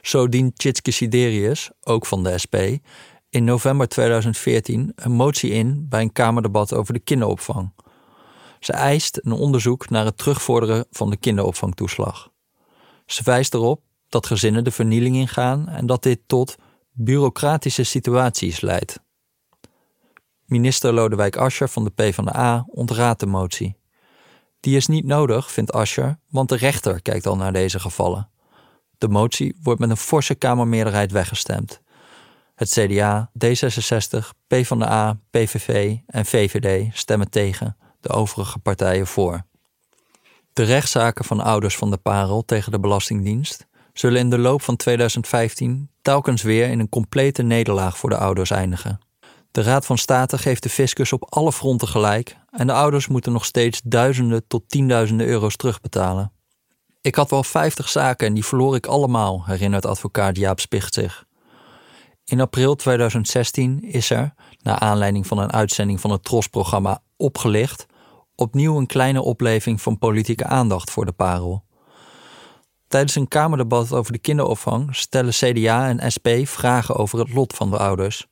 Zo 0.03 0.29
dient 0.29 0.59
Tjitske 0.59 0.91
Siderius, 0.91 1.71
ook 1.83 2.07
van 2.07 2.23
de 2.23 2.39
SP, 2.43 2.57
in 3.31 3.45
november 3.45 3.89
2014 3.89 4.93
een 4.95 5.13
motie 5.13 5.51
in 5.51 5.87
bij 5.89 6.01
een 6.01 6.13
Kamerdebat 6.13 6.75
over 6.75 6.93
de 6.93 7.01
kinderopvang. 7.01 7.73
Ze 8.61 8.73
eist 8.73 9.21
een 9.23 9.33
onderzoek 9.33 9.91
naar 9.91 10.05
het 10.05 10.19
terugvorderen 10.19 10.87
van 10.91 11.11
de 11.11 11.17
kinderopvangtoeslag. 11.17 12.31
Ze 13.07 13.23
wijst 13.25 13.55
erop 13.55 13.83
dat 14.13 14.27
gezinnen 14.27 14.65
de 14.65 14.71
vernieling 14.71 15.17
ingaan 15.17 15.69
en 15.69 15.87
dat 15.87 16.03
dit 16.03 16.21
tot 16.27 16.57
bureaucratische 16.91 17.83
situaties 17.83 18.61
leidt. 18.61 19.01
Minister 20.45 20.93
Lodewijk 20.93 21.37
Asscher 21.37 21.69
van 21.69 21.85
de 21.85 21.91
PvdA 21.91 22.65
ontraadt 22.69 23.21
de 23.21 23.27
motie. 23.27 23.77
Die 24.61 24.77
is 24.77 24.87
niet 24.87 25.05
nodig, 25.05 25.53
vindt 25.53 25.73
Asscher, 25.73 26.19
want 26.29 26.49
de 26.49 26.57
rechter 26.57 27.03
kijkt 27.03 27.27
al 27.27 27.37
naar 27.37 27.53
deze 27.53 27.81
gevallen. 27.81 28.31
De 28.99 29.09
motie 29.09 29.57
wordt 29.63 29.81
met 29.81 29.91
een 29.91 29.97
forse 29.97 30.35
Kamermeerderheid 30.35 31.13
weggestemd. 31.13 31.81
Het 32.55 32.69
CDA, 32.71 33.31
D66, 33.47 34.29
PvdA, 34.47 35.19
PVV 35.31 35.97
en 36.07 36.27
VVD 36.27 36.97
stemmen 36.97 37.31
tegen, 37.31 37.77
de 38.01 38.09
overige 38.09 38.59
partijen 38.59 39.07
voor. 39.07 39.45
De 40.53 40.63
rechtszaken 40.63 41.25
van 41.25 41.41
ouders 41.41 41.77
van 41.77 41.91
de 41.91 41.97
parel 41.97 42.45
tegen 42.45 42.73
de 42.73 42.81
Belastingdienst 42.81 43.67
zullen 43.93 44.19
in 44.19 44.31
de 44.31 44.39
loop 44.39 44.63
van 44.63 44.77
2015 44.77 45.91
telkens 46.03 46.43
weer 46.43 46.69
in 46.69 46.81
een 46.81 46.89
complete 46.89 47.43
nederlaag 47.43 47.99
voor 47.99 48.11
de 48.11 48.17
ouders 48.17 48.51
eindigen. 48.51 49.01
De 49.51 49.63
Raad 49.63 49.87
van 49.87 49.99
State 49.99 50.39
geeft 50.39 50.63
de 50.63 50.69
fiscus 50.69 51.13
op 51.13 51.27
alle 51.29 51.53
fronten 51.53 51.89
gelijk 51.89 52.37
en 52.51 52.67
de 52.67 52.73
ouders 52.73 53.09
moeten 53.09 53.33
nog 53.33 53.45
steeds 53.45 53.81
duizenden 53.85 54.47
tot 54.47 54.63
tienduizenden 54.69 55.27
euro's 55.27 55.57
terugbetalen. 55.57 56.33
Ik 57.01 57.15
had 57.15 57.31
wel 57.31 57.45
50 57.45 57.89
zaken 57.89 58.27
en 58.27 58.35
die 58.35 58.45
verloor 58.45 58.75
ik 58.75 58.87
allemaal, 58.87 59.45
herinnert 59.47 59.87
advocaat 59.87 60.37
Jaap 60.37 60.61
Spicht 60.61 60.95
zich. 60.95 61.25
In 62.25 62.41
april 62.41 62.75
2016 62.75 63.83
is 63.83 64.11
er, 64.11 64.35
naar 64.63 64.79
aanleiding 64.79 65.27
van 65.27 65.39
een 65.39 65.53
uitzending 65.53 66.01
van 66.01 66.11
het 66.11 66.25
TROS-programma 66.25 67.03
Opgelicht, 67.17 67.87
opnieuw 68.35 68.77
een 68.77 68.87
kleine 68.87 69.23
opleving 69.23 69.81
van 69.81 69.99
politieke 69.99 70.47
aandacht 70.47 70.91
voor 70.91 71.07
de 71.07 71.13
parel. 71.13 71.65
Tijdens 72.93 73.15
een 73.15 73.29
Kamerdebat 73.29 73.93
over 73.93 74.13
de 74.13 74.19
kinderopvang 74.19 74.97
stellen 74.97 75.33
CDA 75.33 75.89
en 75.89 76.13
SP 76.15 76.29
vragen 76.45 76.97
over 76.97 77.19
het 77.19 77.33
lot 77.33 77.53
van 77.55 77.71
de 77.71 77.79
ouders. 77.79 78.27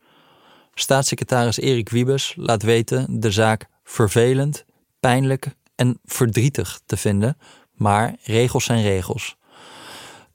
Staatssecretaris 0.74 1.58
Erik 1.58 1.88
Wiebes 1.88 2.34
laat 2.36 2.62
weten 2.62 3.20
de 3.20 3.30
zaak 3.30 3.66
vervelend, 3.84 4.64
pijnlijk 4.98 5.54
en 5.74 5.98
verdrietig 6.04 6.80
te 6.86 6.96
vinden, 6.96 7.38
maar 7.74 8.16
regels 8.22 8.64
zijn 8.64 8.82
regels. 8.82 9.36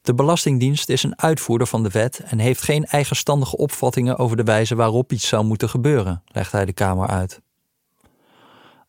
De 0.02 0.14
Belastingdienst 0.14 0.90
is 0.90 1.04
een 1.04 1.22
uitvoerder 1.22 1.68
van 1.68 1.84
de 1.84 1.90
wet 1.90 2.20
en 2.20 2.40
heeft 2.40 2.62
geen 2.62 2.86
eigenstandige 2.86 3.58
opvattingen 3.58 4.18
over 4.18 4.38
de 4.38 4.44
wijze 4.44 4.76
waarop 4.76 5.12
iets 5.12 5.28
zou 5.28 5.46
moeten 5.46 5.70
gebeuren, 5.70 6.24
legt 6.26 6.52
hij 6.52 6.66
de 6.66 6.74
Kamer 6.74 7.08
uit. 7.08 7.42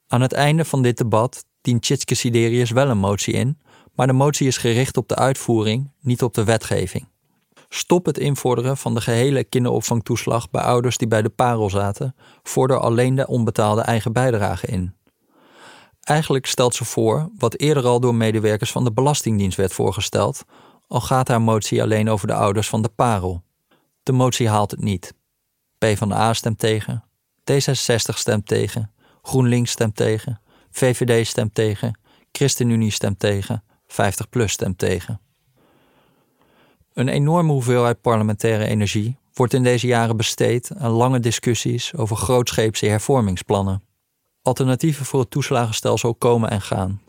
Aan 0.09 0.21
het 0.21 0.33
einde 0.33 0.65
van 0.65 0.83
dit 0.83 0.99
debat 0.99 1.45
dient 1.61 1.83
Tjitske 1.83 2.15
Siderius 2.15 2.71
wel 2.71 2.89
een 2.89 2.99
motie 2.99 3.35
in, 3.35 3.59
maar 3.97 4.07
de 4.07 4.13
motie 4.13 4.47
is 4.47 4.57
gericht 4.57 4.97
op 4.97 5.09
de 5.09 5.15
uitvoering, 5.15 5.91
niet 6.01 6.23
op 6.23 6.35
de 6.35 6.45
wetgeving. 6.45 7.09
Stop 7.69 8.07
het 8.07 8.19
invorderen 8.19 8.77
van 8.77 8.95
de 8.95 9.01
gehele 9.01 9.45
kinderopvangtoeslag 9.45 10.51
bij 10.51 10.63
ouders 10.63 10.97
die 10.99 11.09
bij 11.09 11.23
de 11.23 11.29
parel 11.29 11.71
zaten, 11.71 12.15
vorder 12.43 12.79
alleen 12.79 13.15
de 13.15 13.27
onbetaalde 13.27 13.81
eigen 13.81 14.13
bijdrage 14.13 14.67
in. 14.67 14.95
Eigenlijk 16.01 16.47
stelt 16.47 16.75
ze 16.75 16.85
voor 16.85 17.31
wat 17.39 17.59
eerder 17.59 17.85
al 17.85 18.01
door 18.01 18.15
medewerkers 18.15 18.73
van 18.73 18.85
de 18.85 18.93
Belastingdienst 18.93 19.57
werd 19.57 19.73
voorgesteld, 19.73 20.45
al 20.89 21.01
gaat 21.01 21.29
haar 21.29 21.43
motie 21.43 21.83
alleen 21.83 22.09
over 22.09 22.27
de 22.27 22.35
ouders 22.35 22.69
van 22.69 22.83
de 22.83 22.89
parel. 22.89 23.43
De 24.03 24.13
motie 24.13 24.49
haalt 24.49 24.71
het 24.71 24.81
niet. 24.81 25.15
PvdA 25.79 26.33
stemt 26.33 26.59
tegen, 26.59 27.05
D66 27.53 28.15
stemt 28.15 28.47
tegen, 28.47 28.93
GroenLinks 29.23 29.71
stemt 29.71 29.97
tegen, 29.97 30.41
VVD 30.71 31.27
stemt 31.27 31.55
tegen, 31.55 31.99
ChristenUnie 32.33 32.91
stemt 32.91 33.19
tegen, 33.19 33.65
50PLUS 33.89 34.45
stemt 34.45 34.79
tegen. 34.79 35.21
Een 36.93 37.09
enorme 37.09 37.53
hoeveelheid 37.53 38.01
parlementaire 38.01 38.67
energie 38.67 39.19
wordt 39.35 39.53
in 39.55 39.63
deze 39.63 39.87
jaren 39.87 40.17
besteed 40.17 40.71
aan 40.77 40.91
lange 40.91 41.21
discussies 41.21 41.95
over 41.95 42.17
grootscheepse 42.17 42.87
hervormingsplannen. 42.87 43.83
Alternatieven 44.43 45.05
voor 45.07 45.21
het 45.21 45.31
toeslagenstelsel 45.31 46.15
komen 46.15 46.51
en 46.51 46.61
gaan. 46.61 47.01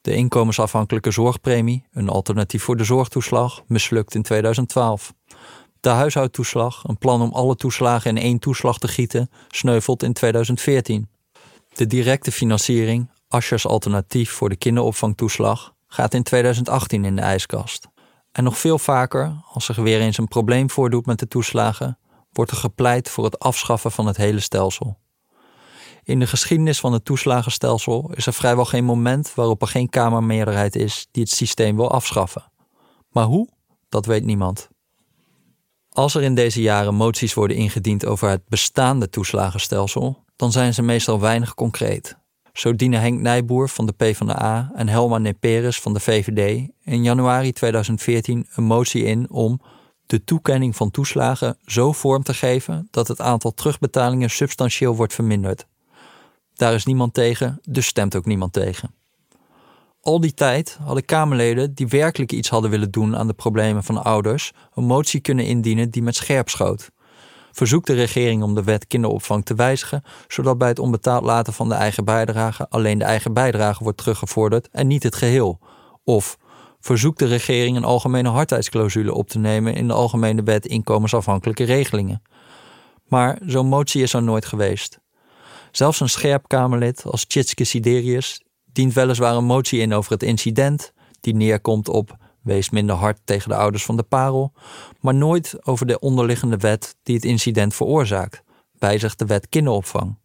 De 0.00 0.14
inkomensafhankelijke 0.14 1.10
zorgpremie, 1.10 1.86
een 1.92 2.08
alternatief 2.08 2.62
voor 2.62 2.76
de 2.76 2.84
zorgtoeslag, 2.84 3.62
mislukt 3.66 4.14
in 4.14 4.22
2012. 4.22 5.14
De 5.80 5.88
huishoudtoeslag, 5.88 6.84
een 6.86 6.98
plan 6.98 7.22
om 7.22 7.32
alle 7.32 7.56
toeslagen 7.56 8.16
in 8.16 8.22
één 8.22 8.38
toeslag 8.38 8.78
te 8.78 8.88
gieten, 8.88 9.30
sneuvelt 9.48 10.02
in 10.02 10.12
2014. 10.12 11.08
De 11.74 11.86
directe 11.86 12.32
financiering, 12.32 13.08
Aschers 13.28 13.66
alternatief 13.66 14.30
voor 14.30 14.48
de 14.48 14.56
kinderopvangtoeslag, 14.56 15.73
gaat 15.94 16.14
in 16.14 16.22
2018 16.22 17.04
in 17.04 17.16
de 17.16 17.22
ijskast. 17.22 17.88
En 18.32 18.44
nog 18.44 18.58
veel 18.58 18.78
vaker, 18.78 19.42
als 19.52 19.68
er 19.68 19.82
weer 19.82 20.00
eens 20.00 20.18
een 20.18 20.28
probleem 20.28 20.70
voordoet 20.70 21.06
met 21.06 21.18
de 21.18 21.28
toeslagen, 21.28 21.98
wordt 22.32 22.50
er 22.50 22.56
gepleit 22.56 23.10
voor 23.10 23.24
het 23.24 23.38
afschaffen 23.38 23.90
van 23.90 24.06
het 24.06 24.16
hele 24.16 24.40
stelsel. 24.40 24.98
In 26.02 26.18
de 26.18 26.26
geschiedenis 26.26 26.80
van 26.80 26.92
het 26.92 27.04
toeslagenstelsel 27.04 28.10
is 28.14 28.26
er 28.26 28.32
vrijwel 28.32 28.64
geen 28.64 28.84
moment 28.84 29.34
waarop 29.34 29.62
er 29.62 29.68
geen 29.68 29.88
Kamermeerderheid 29.88 30.76
is 30.76 31.06
die 31.10 31.22
het 31.22 31.32
systeem 31.32 31.76
wil 31.76 31.90
afschaffen. 31.90 32.52
Maar 33.10 33.24
hoe? 33.24 33.48
Dat 33.88 34.06
weet 34.06 34.24
niemand. 34.24 34.68
Als 35.90 36.14
er 36.14 36.22
in 36.22 36.34
deze 36.34 36.62
jaren 36.62 36.94
moties 36.94 37.34
worden 37.34 37.56
ingediend 37.56 38.06
over 38.06 38.28
het 38.28 38.48
bestaande 38.48 39.10
toeslagenstelsel, 39.10 40.24
dan 40.36 40.52
zijn 40.52 40.74
ze 40.74 40.82
meestal 40.82 41.20
weinig 41.20 41.54
concreet. 41.54 42.16
Zo 42.54 42.74
dienen 42.74 43.00
Henk 43.00 43.20
Nijboer 43.20 43.68
van 43.68 43.86
de 43.86 43.92
PvdA 43.92 44.70
en 44.74 44.88
Helma 44.88 45.18
Neperes 45.18 45.80
van 45.80 45.92
de 45.92 46.00
VVD 46.00 46.68
in 46.82 47.02
januari 47.02 47.52
2014 47.52 48.46
een 48.54 48.64
motie 48.64 49.04
in 49.04 49.30
om 49.30 49.60
de 50.06 50.24
toekenning 50.24 50.76
van 50.76 50.90
toeslagen 50.90 51.58
zo 51.64 51.92
vorm 51.92 52.22
te 52.22 52.34
geven 52.34 52.88
dat 52.90 53.08
het 53.08 53.20
aantal 53.20 53.54
terugbetalingen 53.54 54.30
substantieel 54.30 54.96
wordt 54.96 55.14
verminderd. 55.14 55.66
Daar 56.54 56.74
is 56.74 56.84
niemand 56.84 57.14
tegen, 57.14 57.58
dus 57.62 57.86
stemt 57.86 58.16
ook 58.16 58.26
niemand 58.26 58.52
tegen. 58.52 58.94
Al 60.00 60.20
die 60.20 60.34
tijd 60.34 60.78
hadden 60.82 61.04
Kamerleden 61.04 61.74
die 61.74 61.88
werkelijk 61.88 62.32
iets 62.32 62.48
hadden 62.48 62.70
willen 62.70 62.90
doen 62.90 63.16
aan 63.16 63.26
de 63.26 63.32
problemen 63.32 63.84
van 63.84 64.04
ouders 64.04 64.52
een 64.74 64.84
motie 64.84 65.20
kunnen 65.20 65.46
indienen 65.46 65.90
die 65.90 66.02
met 66.02 66.14
scherp 66.14 66.48
schoot. 66.48 66.90
Verzoekt 67.54 67.86
de 67.86 67.92
regering 67.92 68.42
om 68.42 68.54
de 68.54 68.62
wet 68.62 68.86
kinderopvang 68.86 69.44
te 69.44 69.54
wijzigen, 69.54 70.02
zodat 70.28 70.58
bij 70.58 70.68
het 70.68 70.78
onbetaald 70.78 71.24
laten 71.24 71.52
van 71.52 71.68
de 71.68 71.74
eigen 71.74 72.04
bijdrage 72.04 72.68
alleen 72.68 72.98
de 72.98 73.04
eigen 73.04 73.32
bijdrage 73.32 73.82
wordt 73.82 73.98
teruggevorderd 73.98 74.68
en 74.72 74.86
niet 74.86 75.02
het 75.02 75.14
geheel. 75.14 75.58
Of 76.04 76.38
verzoekt 76.80 77.18
de 77.18 77.26
regering 77.26 77.76
een 77.76 77.84
algemene 77.84 78.28
hardheidsclausule 78.28 79.14
op 79.14 79.28
te 79.28 79.38
nemen 79.38 79.74
in 79.74 79.86
de 79.86 79.92
algemene 79.92 80.42
wet 80.42 80.66
inkomensafhankelijke 80.66 81.64
regelingen. 81.64 82.22
Maar 83.08 83.38
zo'n 83.46 83.66
motie 83.66 84.02
is 84.02 84.12
er 84.12 84.22
nooit 84.22 84.44
geweest. 84.44 85.00
Zelfs 85.70 86.00
een 86.00 86.08
scherp 86.08 86.48
Kamerlid 86.48 87.04
als 87.04 87.24
Tjitske 87.24 87.64
Siderius 87.64 88.42
dient 88.72 88.92
weliswaar 88.92 89.34
een 89.36 89.44
motie 89.44 89.80
in 89.80 89.94
over 89.94 90.12
het 90.12 90.22
incident, 90.22 90.92
die 91.20 91.34
neerkomt 91.34 91.88
op 91.88 92.16
wees 92.44 92.70
minder 92.70 92.96
hard 92.96 93.20
tegen 93.24 93.48
de 93.48 93.56
ouders 93.56 93.84
van 93.84 93.96
de 93.96 94.02
parel, 94.02 94.52
maar 95.00 95.14
nooit 95.14 95.66
over 95.66 95.86
de 95.86 95.98
onderliggende 95.98 96.56
wet 96.56 96.96
die 97.02 97.14
het 97.14 97.24
incident 97.24 97.74
veroorzaakt, 97.74 98.42
wijzigt 98.78 99.18
de 99.18 99.26
wet 99.26 99.48
kinderopvang. 99.48 100.18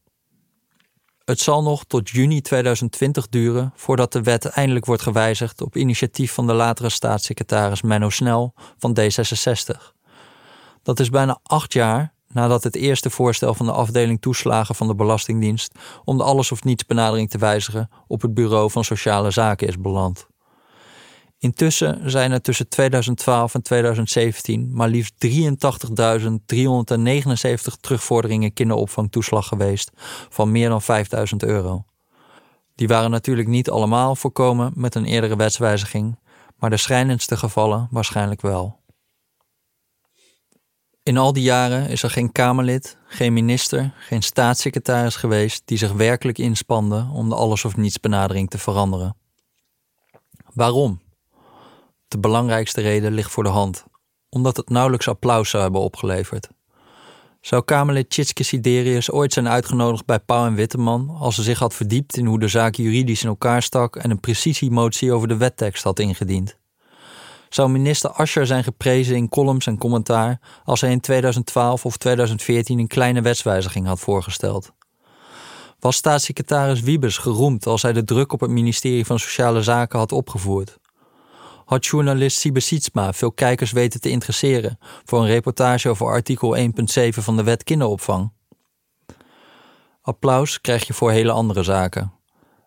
Het 1.26 1.40
zal 1.40 1.64
nog 1.64 1.84
tot 1.86 2.10
juni 2.10 2.42
2020 2.42 3.30
duren 3.30 3.74
voordat 3.76 4.12
de 4.12 4.22
wet 4.22 4.46
eindelijk 4.46 4.86
wordt 4.86 5.02
gewijzigd 5.02 5.62
op 5.62 5.76
initiatief 5.76 6.34
van 6.34 6.48
de 6.48 6.54
latere 6.54 6.90
staatssecretaris 6.90 7.82
Menno 7.82 8.10
Snel 8.10 8.54
van 8.78 8.98
D66. 9.00 9.94
Dat 10.84 11.00
is 11.00 11.10
bijna 11.10 11.40
acht 11.44 11.74
jaar 11.74 12.14
nadat 12.28 12.64
het 12.64 12.76
eerste 12.76 13.10
voorstel 13.10 13.54
van 13.54 13.66
de 13.66 13.72
afdeling 13.72 14.22
toeslagen 14.22 14.76
van 14.76 14.88
de 14.88 14.96
Belastingdienst 14.96 15.76
om 16.04 16.18
de 16.18 16.24
alles 16.24 16.52
of 16.52 16.64
niets 16.64 16.86
benadering 16.86 17.30
te 17.30 17.38
wijzigen 17.38 17.90
op 18.08 18.22
het 18.22 18.34
Bureau 18.34 18.72
van 18.72 18.84
Sociale 18.84 19.32
Zaken 19.32 19.68
is 19.68 19.80
beland. 19.80 20.29
Intussen 21.40 22.12
zijn 22.12 22.32
er 22.32 22.42
tussen 22.42 22.70
2012 22.70 23.54
en 23.54 23.62
2017 23.62 24.70
maar 24.74 24.90
liefst 24.90 25.14
83.379 25.26 25.30
terugvorderingen 27.82 28.54
kinderopvangtoeslag 28.54 29.48
geweest 29.48 29.92
van 30.30 30.52
meer 30.52 30.70
dan 30.70 30.82
5.000 30.82 30.88
euro. 31.38 31.86
Die 32.76 32.88
waren 32.88 33.12
natuurlijk 33.12 33.48
niet 33.48 33.70
allemaal 33.70 34.16
voorkomen 34.16 34.72
met 34.76 34.96
een 34.96 35.06
eerdere 35.06 35.36
wetswijziging, 35.36 36.20
maar 36.58 36.70
de 36.70 36.78
schrijnendste 36.78 37.38
gevallen 37.38 37.88
waarschijnlijk 37.92 38.42
wel. 38.42 38.78
In 41.04 41.18
al 41.18 41.34
die 41.34 41.44
jaren 41.44 41.90
is 41.90 42.04
er 42.04 42.10
geen 42.10 42.32
Kamerlid, 42.32 42.98
geen 43.08 43.34
minister, 43.34 43.94
geen 43.98 44.24
staatssecretaris 44.24 45.16
geweest 45.16 45.62
die 45.66 45.78
zich 45.78 45.92
werkelijk 45.92 46.38
inspande 46.38 47.10
om 47.14 47.30
de 47.30 47.36
alles 47.36 47.66
of 47.66 47.76
niets 47.76 48.00
benadering 48.00 48.50
te 48.50 48.58
veranderen. 48.58 49.16
Waarom? 50.54 51.00
De 52.10 52.20
belangrijkste 52.20 52.82
reden 52.82 53.14
ligt 53.14 53.32
voor 53.32 53.44
de 53.44 53.50
hand, 53.50 53.86
omdat 54.30 54.58
het 54.58 54.70
nauwelijks 54.70 55.08
applaus 55.08 55.50
zou 55.50 55.64
hebben 55.64 55.82
opgeleverd. 55.82 56.50
Zou 57.42 57.64
Kamerlid 57.64 58.10
Tjitske 58.10 58.44
Siderius 58.44 59.12
ooit 59.12 59.34
zijn 59.34 59.50
uitgenodigd 59.50 60.06
bij 60.06 60.20
Pauw 60.20 60.46
en 60.46 60.56
Witteman 60.56 61.10
als 61.20 61.36
ze 61.36 61.44
zich 61.44 61.60
had 61.60 61.74
verdiept 61.74 62.18
in 62.18 62.26
hoe 62.26 62.40
de 62.40 62.48
zaak 62.48 62.76
juridisch 62.76 63.24
in 63.24 63.30
elkaar 63.30 63.62
stak 63.62 63.96
en 63.96 64.10
een 64.10 64.20
precisiemotie 64.20 65.14
over 65.14 65.28
de 65.28 65.38
wettekst 65.38 65.84
had 65.84 66.00
ingediend? 66.00 66.58
Zou 67.50 67.70
minister 67.70 68.10
Ascher 68.10 68.46
zijn 68.46 68.64
geprezen 68.64 69.16
in 69.16 69.30
columns 69.30 69.68
en 69.68 69.78
commentaar 69.78 70.40
als 70.64 70.82
hij 70.82 70.92
in 70.92 71.00
2012 71.00 71.86
of 71.86 71.98
2014 71.98 72.80
een 72.80 72.88
kleine 72.88 73.22
wetswijziging 73.22 73.88
had 73.88 74.00
voorgesteld? 74.00 74.72
Was 75.80 75.96
staatssecretaris 75.96 76.82
Wiebes 76.82 77.18
geroemd 77.18 77.66
als 77.66 77.82
hij 77.82 77.94
de 77.94 78.04
druk 78.04 78.34
op 78.34 78.40
het 78.40 78.50
ministerie 78.50 79.06
van 79.06 79.20
Sociale 79.20 79.64
Zaken 79.64 80.00
had 80.00 80.12
opgevoerd? 80.12 80.80
Had 81.70 81.86
journalist 81.86 82.52
Sietsma 82.54 83.14
veel 83.14 83.32
kijkers 83.32 83.72
weten 83.72 84.02
te 84.02 84.10
interesseren 84.10 84.78
voor 85.06 85.20
een 85.20 85.28
reportage 85.28 85.90
over 85.90 86.06
artikel 86.06 86.58
1.7 86.58 86.64
van 87.10 87.38
de 87.38 87.44
wet 87.44 87.64
kinderopvang. 87.64 88.32
Applaus 90.02 90.62
krijg 90.62 90.88
je 90.88 90.94
voor 90.94 91.12
hele 91.12 91.32
andere 91.32 91.64
zaken. 91.64 92.14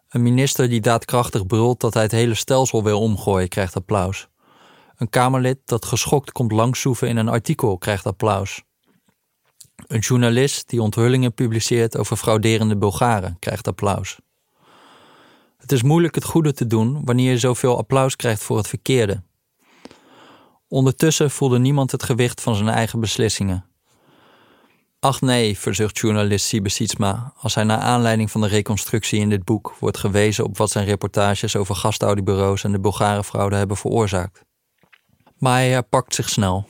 Een 0.08 0.22
minister 0.22 0.68
die 0.68 0.80
daadkrachtig 0.80 1.46
brult 1.46 1.80
dat 1.80 1.94
hij 1.94 2.02
het 2.02 2.12
hele 2.12 2.34
stelsel 2.34 2.82
wil 2.82 3.00
omgooien, 3.00 3.48
krijgt 3.48 3.76
applaus. 3.76 4.28
Een 4.96 5.08
Kamerlid 5.10 5.58
dat 5.64 5.84
geschokt 5.84 6.32
komt 6.32 6.52
langszoeven 6.52 7.08
in 7.08 7.16
een 7.16 7.28
artikel 7.28 7.78
krijgt 7.78 8.06
applaus. 8.06 8.62
Een 9.86 10.00
journalist 10.00 10.68
die 10.68 10.82
onthullingen 10.82 11.34
publiceert 11.34 11.96
over 11.96 12.16
frauderende 12.16 12.76
Bulgaren 12.76 13.36
krijgt 13.38 13.68
applaus. 13.68 14.18
Het 15.62 15.72
is 15.72 15.82
moeilijk 15.82 16.14
het 16.14 16.24
goede 16.24 16.52
te 16.52 16.66
doen 16.66 17.04
wanneer 17.04 17.30
je 17.30 17.38
zoveel 17.38 17.78
applaus 17.78 18.16
krijgt 18.16 18.42
voor 18.42 18.56
het 18.56 18.68
verkeerde. 18.68 19.22
Ondertussen 20.68 21.30
voelde 21.30 21.58
niemand 21.58 21.90
het 21.90 22.02
gewicht 22.02 22.40
van 22.40 22.54
zijn 22.54 22.68
eigen 22.68 23.00
beslissingen. 23.00 23.64
Ach 25.00 25.20
nee, 25.20 25.58
verzucht 25.58 25.98
journalist 25.98 26.46
Siebe 26.46 26.68
Sietsma 26.68 27.32
als 27.36 27.54
hij 27.54 27.64
naar 27.64 27.78
aanleiding 27.78 28.30
van 28.30 28.40
de 28.40 28.46
reconstructie 28.46 29.20
in 29.20 29.28
dit 29.28 29.44
boek 29.44 29.74
wordt 29.78 29.98
gewezen 29.98 30.44
op 30.44 30.56
wat 30.56 30.70
zijn 30.70 30.84
reportages 30.84 31.56
over 31.56 31.74
gastouderbureaus 31.74 32.64
en 32.64 32.72
de 32.72 32.80
Bulgarenfraude 32.80 33.56
hebben 33.56 33.76
veroorzaakt. 33.76 34.44
Maar 35.38 35.52
hij 35.52 35.70
herpakt 35.70 36.14
zich 36.14 36.28
snel. 36.28 36.66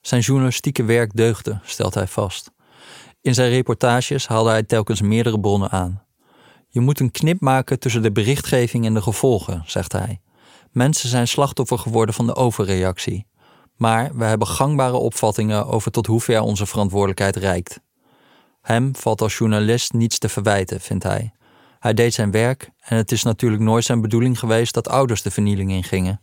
Zijn 0.00 0.20
journalistieke 0.20 0.84
werk 0.84 1.16
deugde, 1.16 1.60
stelt 1.62 1.94
hij 1.94 2.06
vast. 2.06 2.50
In 3.20 3.34
zijn 3.34 3.50
reportages 3.50 4.26
haalde 4.26 4.50
hij 4.50 4.62
telkens 4.62 5.00
meerdere 5.00 5.40
bronnen 5.40 5.70
aan. 5.70 6.05
Je 6.76 6.82
moet 6.82 7.00
een 7.00 7.10
knip 7.10 7.40
maken 7.40 7.78
tussen 7.78 8.02
de 8.02 8.12
berichtgeving 8.12 8.86
en 8.86 8.94
de 8.94 9.02
gevolgen, 9.02 9.62
zegt 9.66 9.92
hij. 9.92 10.20
Mensen 10.70 11.08
zijn 11.08 11.28
slachtoffer 11.28 11.78
geworden 11.78 12.14
van 12.14 12.26
de 12.26 12.34
overreactie. 12.34 13.26
Maar 13.76 14.10
we 14.14 14.24
hebben 14.24 14.48
gangbare 14.48 14.96
opvattingen 14.96 15.66
over 15.66 15.90
tot 15.90 16.06
hoever 16.06 16.40
onze 16.40 16.66
verantwoordelijkheid 16.66 17.36
reikt. 17.36 17.80
Hem 18.62 18.96
valt 18.96 19.20
als 19.20 19.38
journalist 19.38 19.92
niets 19.92 20.18
te 20.18 20.28
verwijten, 20.28 20.80
vindt 20.80 21.04
hij. 21.04 21.32
Hij 21.78 21.94
deed 21.94 22.14
zijn 22.14 22.30
werk 22.30 22.70
en 22.80 22.96
het 22.96 23.12
is 23.12 23.22
natuurlijk 23.22 23.62
nooit 23.62 23.84
zijn 23.84 24.00
bedoeling 24.00 24.38
geweest 24.38 24.74
dat 24.74 24.88
ouders 24.88 25.22
de 25.22 25.30
vernieling 25.30 25.70
ingingen. 25.70 26.20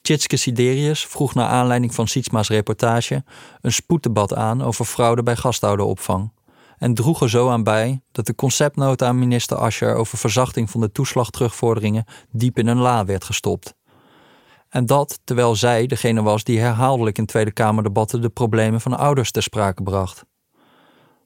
Tjitske 0.00 0.36
Siderius 0.36 1.06
vroeg 1.06 1.34
naar 1.34 1.48
aanleiding 1.48 1.94
van 1.94 2.08
Sietsma's 2.08 2.48
reportage 2.48 3.24
een 3.60 3.72
spoeddebat 3.72 4.34
aan 4.34 4.62
over 4.62 4.84
fraude 4.84 5.22
bij 5.22 5.36
gastouderopvang 5.36 6.30
en 6.78 6.94
droeg 6.94 7.20
er 7.20 7.30
zo 7.30 7.48
aan 7.48 7.62
bij 7.62 8.02
dat 8.12 8.26
de 8.26 8.34
conceptnota 8.34 9.06
aan 9.06 9.18
minister 9.18 9.56
Ascher 9.56 9.94
over 9.94 10.18
verzachting 10.18 10.70
van 10.70 10.80
de 10.80 10.92
toeslagterugvorderingen 10.92 12.04
diep 12.30 12.58
in 12.58 12.66
een 12.66 12.78
la 12.78 13.04
werd 13.04 13.24
gestopt. 13.24 13.74
En 14.68 14.86
dat 14.86 15.20
terwijl 15.24 15.54
zij 15.54 15.86
degene 15.86 16.22
was 16.22 16.44
die 16.44 16.60
herhaaldelijk 16.60 17.18
in 17.18 17.26
Tweede 17.26 17.52
Kamerdebatten 17.52 18.20
de 18.20 18.28
problemen 18.28 18.80
van 18.80 18.98
ouders 18.98 19.30
ter 19.30 19.42
sprake 19.42 19.82
bracht. 19.82 20.24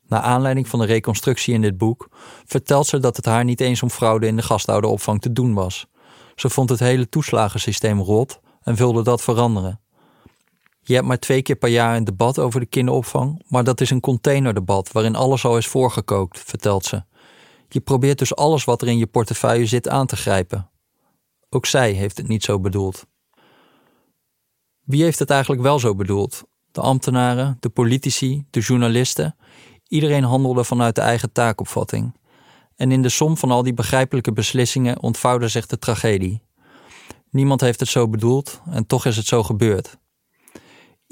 naar 0.07 0.21
aanleiding 0.21 0.69
van 0.69 0.79
de 0.79 0.87
reconstructie 0.87 1.55
in 1.55 1.61
dit 1.61 1.77
boek, 1.79 2.09
vertelt 2.45 2.87
ze 2.87 2.99
dat 2.99 3.17
het 3.17 3.25
haar 3.25 3.45
niet 3.45 3.61
eens 3.61 3.83
om 3.83 3.91
fraude 3.91 4.27
in 4.27 4.37
de 4.37 4.43
gastouderopvang 4.43 5.21
te 5.21 5.33
doen 5.33 5.55
was. 5.55 5.87
Ze 6.35 6.51
vond 6.51 6.69
het 6.69 6.79
hele 6.79 7.09
toeslagensysteem 7.09 8.01
rot 8.01 8.41
en 8.63 8.75
wilde 8.75 9.03
dat 9.03 9.23
veranderen. 9.23 9.81
Je 10.85 10.95
hebt 10.95 11.07
maar 11.07 11.19
twee 11.19 11.43
keer 11.43 11.57
per 11.57 11.69
jaar 11.69 11.97
een 11.97 12.05
debat 12.05 12.39
over 12.39 12.61
de 12.61 12.67
kinderopvang, 12.67 13.43
maar 13.49 13.65
dat 13.65 13.81
is 13.81 13.91
een 13.91 14.01
containerdebat 14.01 14.93
waarin 14.93 15.15
alles 15.15 15.45
al 15.45 15.57
is 15.57 15.67
voorgekookt, 15.67 16.41
vertelt 16.41 16.85
ze. 16.85 17.05
Je 17.69 17.81
probeert 17.81 18.19
dus 18.19 18.37
alles 18.37 18.65
wat 18.65 18.83
er 18.83 18.89
in 18.89 18.99
je 18.99 19.07
portefeuille 19.07 19.67
zit 19.67 19.89
aan 19.89 20.07
te 20.07 20.17
grijpen. 20.17 20.71
Ook 21.49 21.67
zij 21.67 21.93
heeft 21.93 22.17
het 22.17 22.29
niet 22.29 22.45
zo 22.45 22.61
bedoeld. 22.61 23.07
Wie 24.85 25.03
heeft 25.03 25.19
het 25.19 25.31
eigenlijk 25.31 25.63
wel 25.63 25.79
zo 25.79 25.95
bedoeld? 25.95 26.43
De 26.73 26.81
ambtenaren, 26.81 27.57
de 27.61 27.69
politici, 27.69 28.45
de 28.51 28.61
journalisten. 28.61 29.37
Iedereen 29.89 30.25
handelde 30.25 30.65
vanuit 30.65 30.95
de 30.95 31.01
eigen 31.01 31.33
taakopvatting. 31.33 32.17
En 32.77 32.93
in 32.93 33.03
de 33.03 33.09
som 33.09 33.37
van 33.37 33.51
al 33.51 33.63
die 33.63 33.75
begrijpelijke 33.75 34.33
beslissingen 34.33 35.03
ontvouwde 35.03 35.49
zich 35.49 35.67
de 35.67 35.79
tragedie. 35.79 36.43
Niemand 37.31 37.61
heeft 37.61 37.81
het 37.81 37.89
zo 37.89 38.09
bedoeld 38.09 38.61
en 38.71 38.87
toch 38.87 39.07
is 39.07 39.17
het 39.17 39.27
zo 39.27 39.43
gebeurd. 39.43 40.01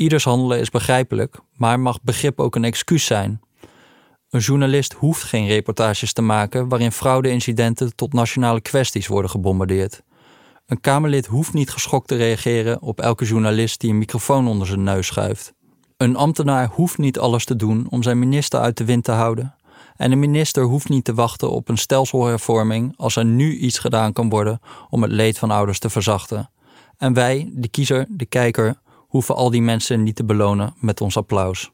Ieders 0.00 0.24
handelen 0.24 0.58
is 0.60 0.70
begrijpelijk, 0.70 1.36
maar 1.56 1.80
mag 1.80 2.02
begrip 2.02 2.40
ook 2.40 2.54
een 2.54 2.64
excuus 2.64 3.04
zijn. 3.04 3.40
Een 4.30 4.40
journalist 4.40 4.92
hoeft 4.92 5.22
geen 5.22 5.46
reportages 5.46 6.12
te 6.12 6.22
maken 6.22 6.68
waarin 6.68 6.92
fraudeincidenten 6.92 7.94
tot 7.94 8.12
nationale 8.12 8.60
kwesties 8.60 9.06
worden 9.06 9.30
gebombardeerd. 9.30 10.02
Een 10.66 10.80
Kamerlid 10.80 11.26
hoeft 11.26 11.52
niet 11.52 11.70
geschokt 11.70 12.08
te 12.08 12.16
reageren 12.16 12.82
op 12.82 13.00
elke 13.00 13.24
journalist 13.24 13.80
die 13.80 13.90
een 13.90 13.98
microfoon 13.98 14.48
onder 14.48 14.66
zijn 14.66 14.82
neus 14.82 15.06
schuift. 15.06 15.52
Een 15.96 16.16
ambtenaar 16.16 16.68
hoeft 16.68 16.98
niet 16.98 17.18
alles 17.18 17.44
te 17.44 17.56
doen 17.56 17.86
om 17.90 18.02
zijn 18.02 18.18
minister 18.18 18.60
uit 18.60 18.76
de 18.76 18.84
wind 18.84 19.04
te 19.04 19.12
houden. 19.12 19.54
En 19.96 20.12
een 20.12 20.18
minister 20.18 20.62
hoeft 20.62 20.88
niet 20.88 21.04
te 21.04 21.14
wachten 21.14 21.50
op 21.50 21.68
een 21.68 21.78
stelselhervorming 21.78 22.94
als 22.96 23.16
er 23.16 23.24
nu 23.24 23.56
iets 23.56 23.78
gedaan 23.78 24.12
kan 24.12 24.28
worden 24.28 24.60
om 24.90 25.02
het 25.02 25.12
leed 25.12 25.38
van 25.38 25.50
ouders 25.50 25.78
te 25.78 25.90
verzachten. 25.90 26.50
En 26.96 27.12
wij, 27.12 27.50
de 27.52 27.68
kiezer, 27.68 28.06
de 28.08 28.26
kijker, 28.26 28.80
hoeven 29.10 29.34
al 29.34 29.50
die 29.50 29.62
mensen 29.62 30.02
niet 30.02 30.16
te 30.16 30.24
belonen 30.24 30.74
met 30.76 31.00
ons 31.00 31.16
applaus. 31.16 31.72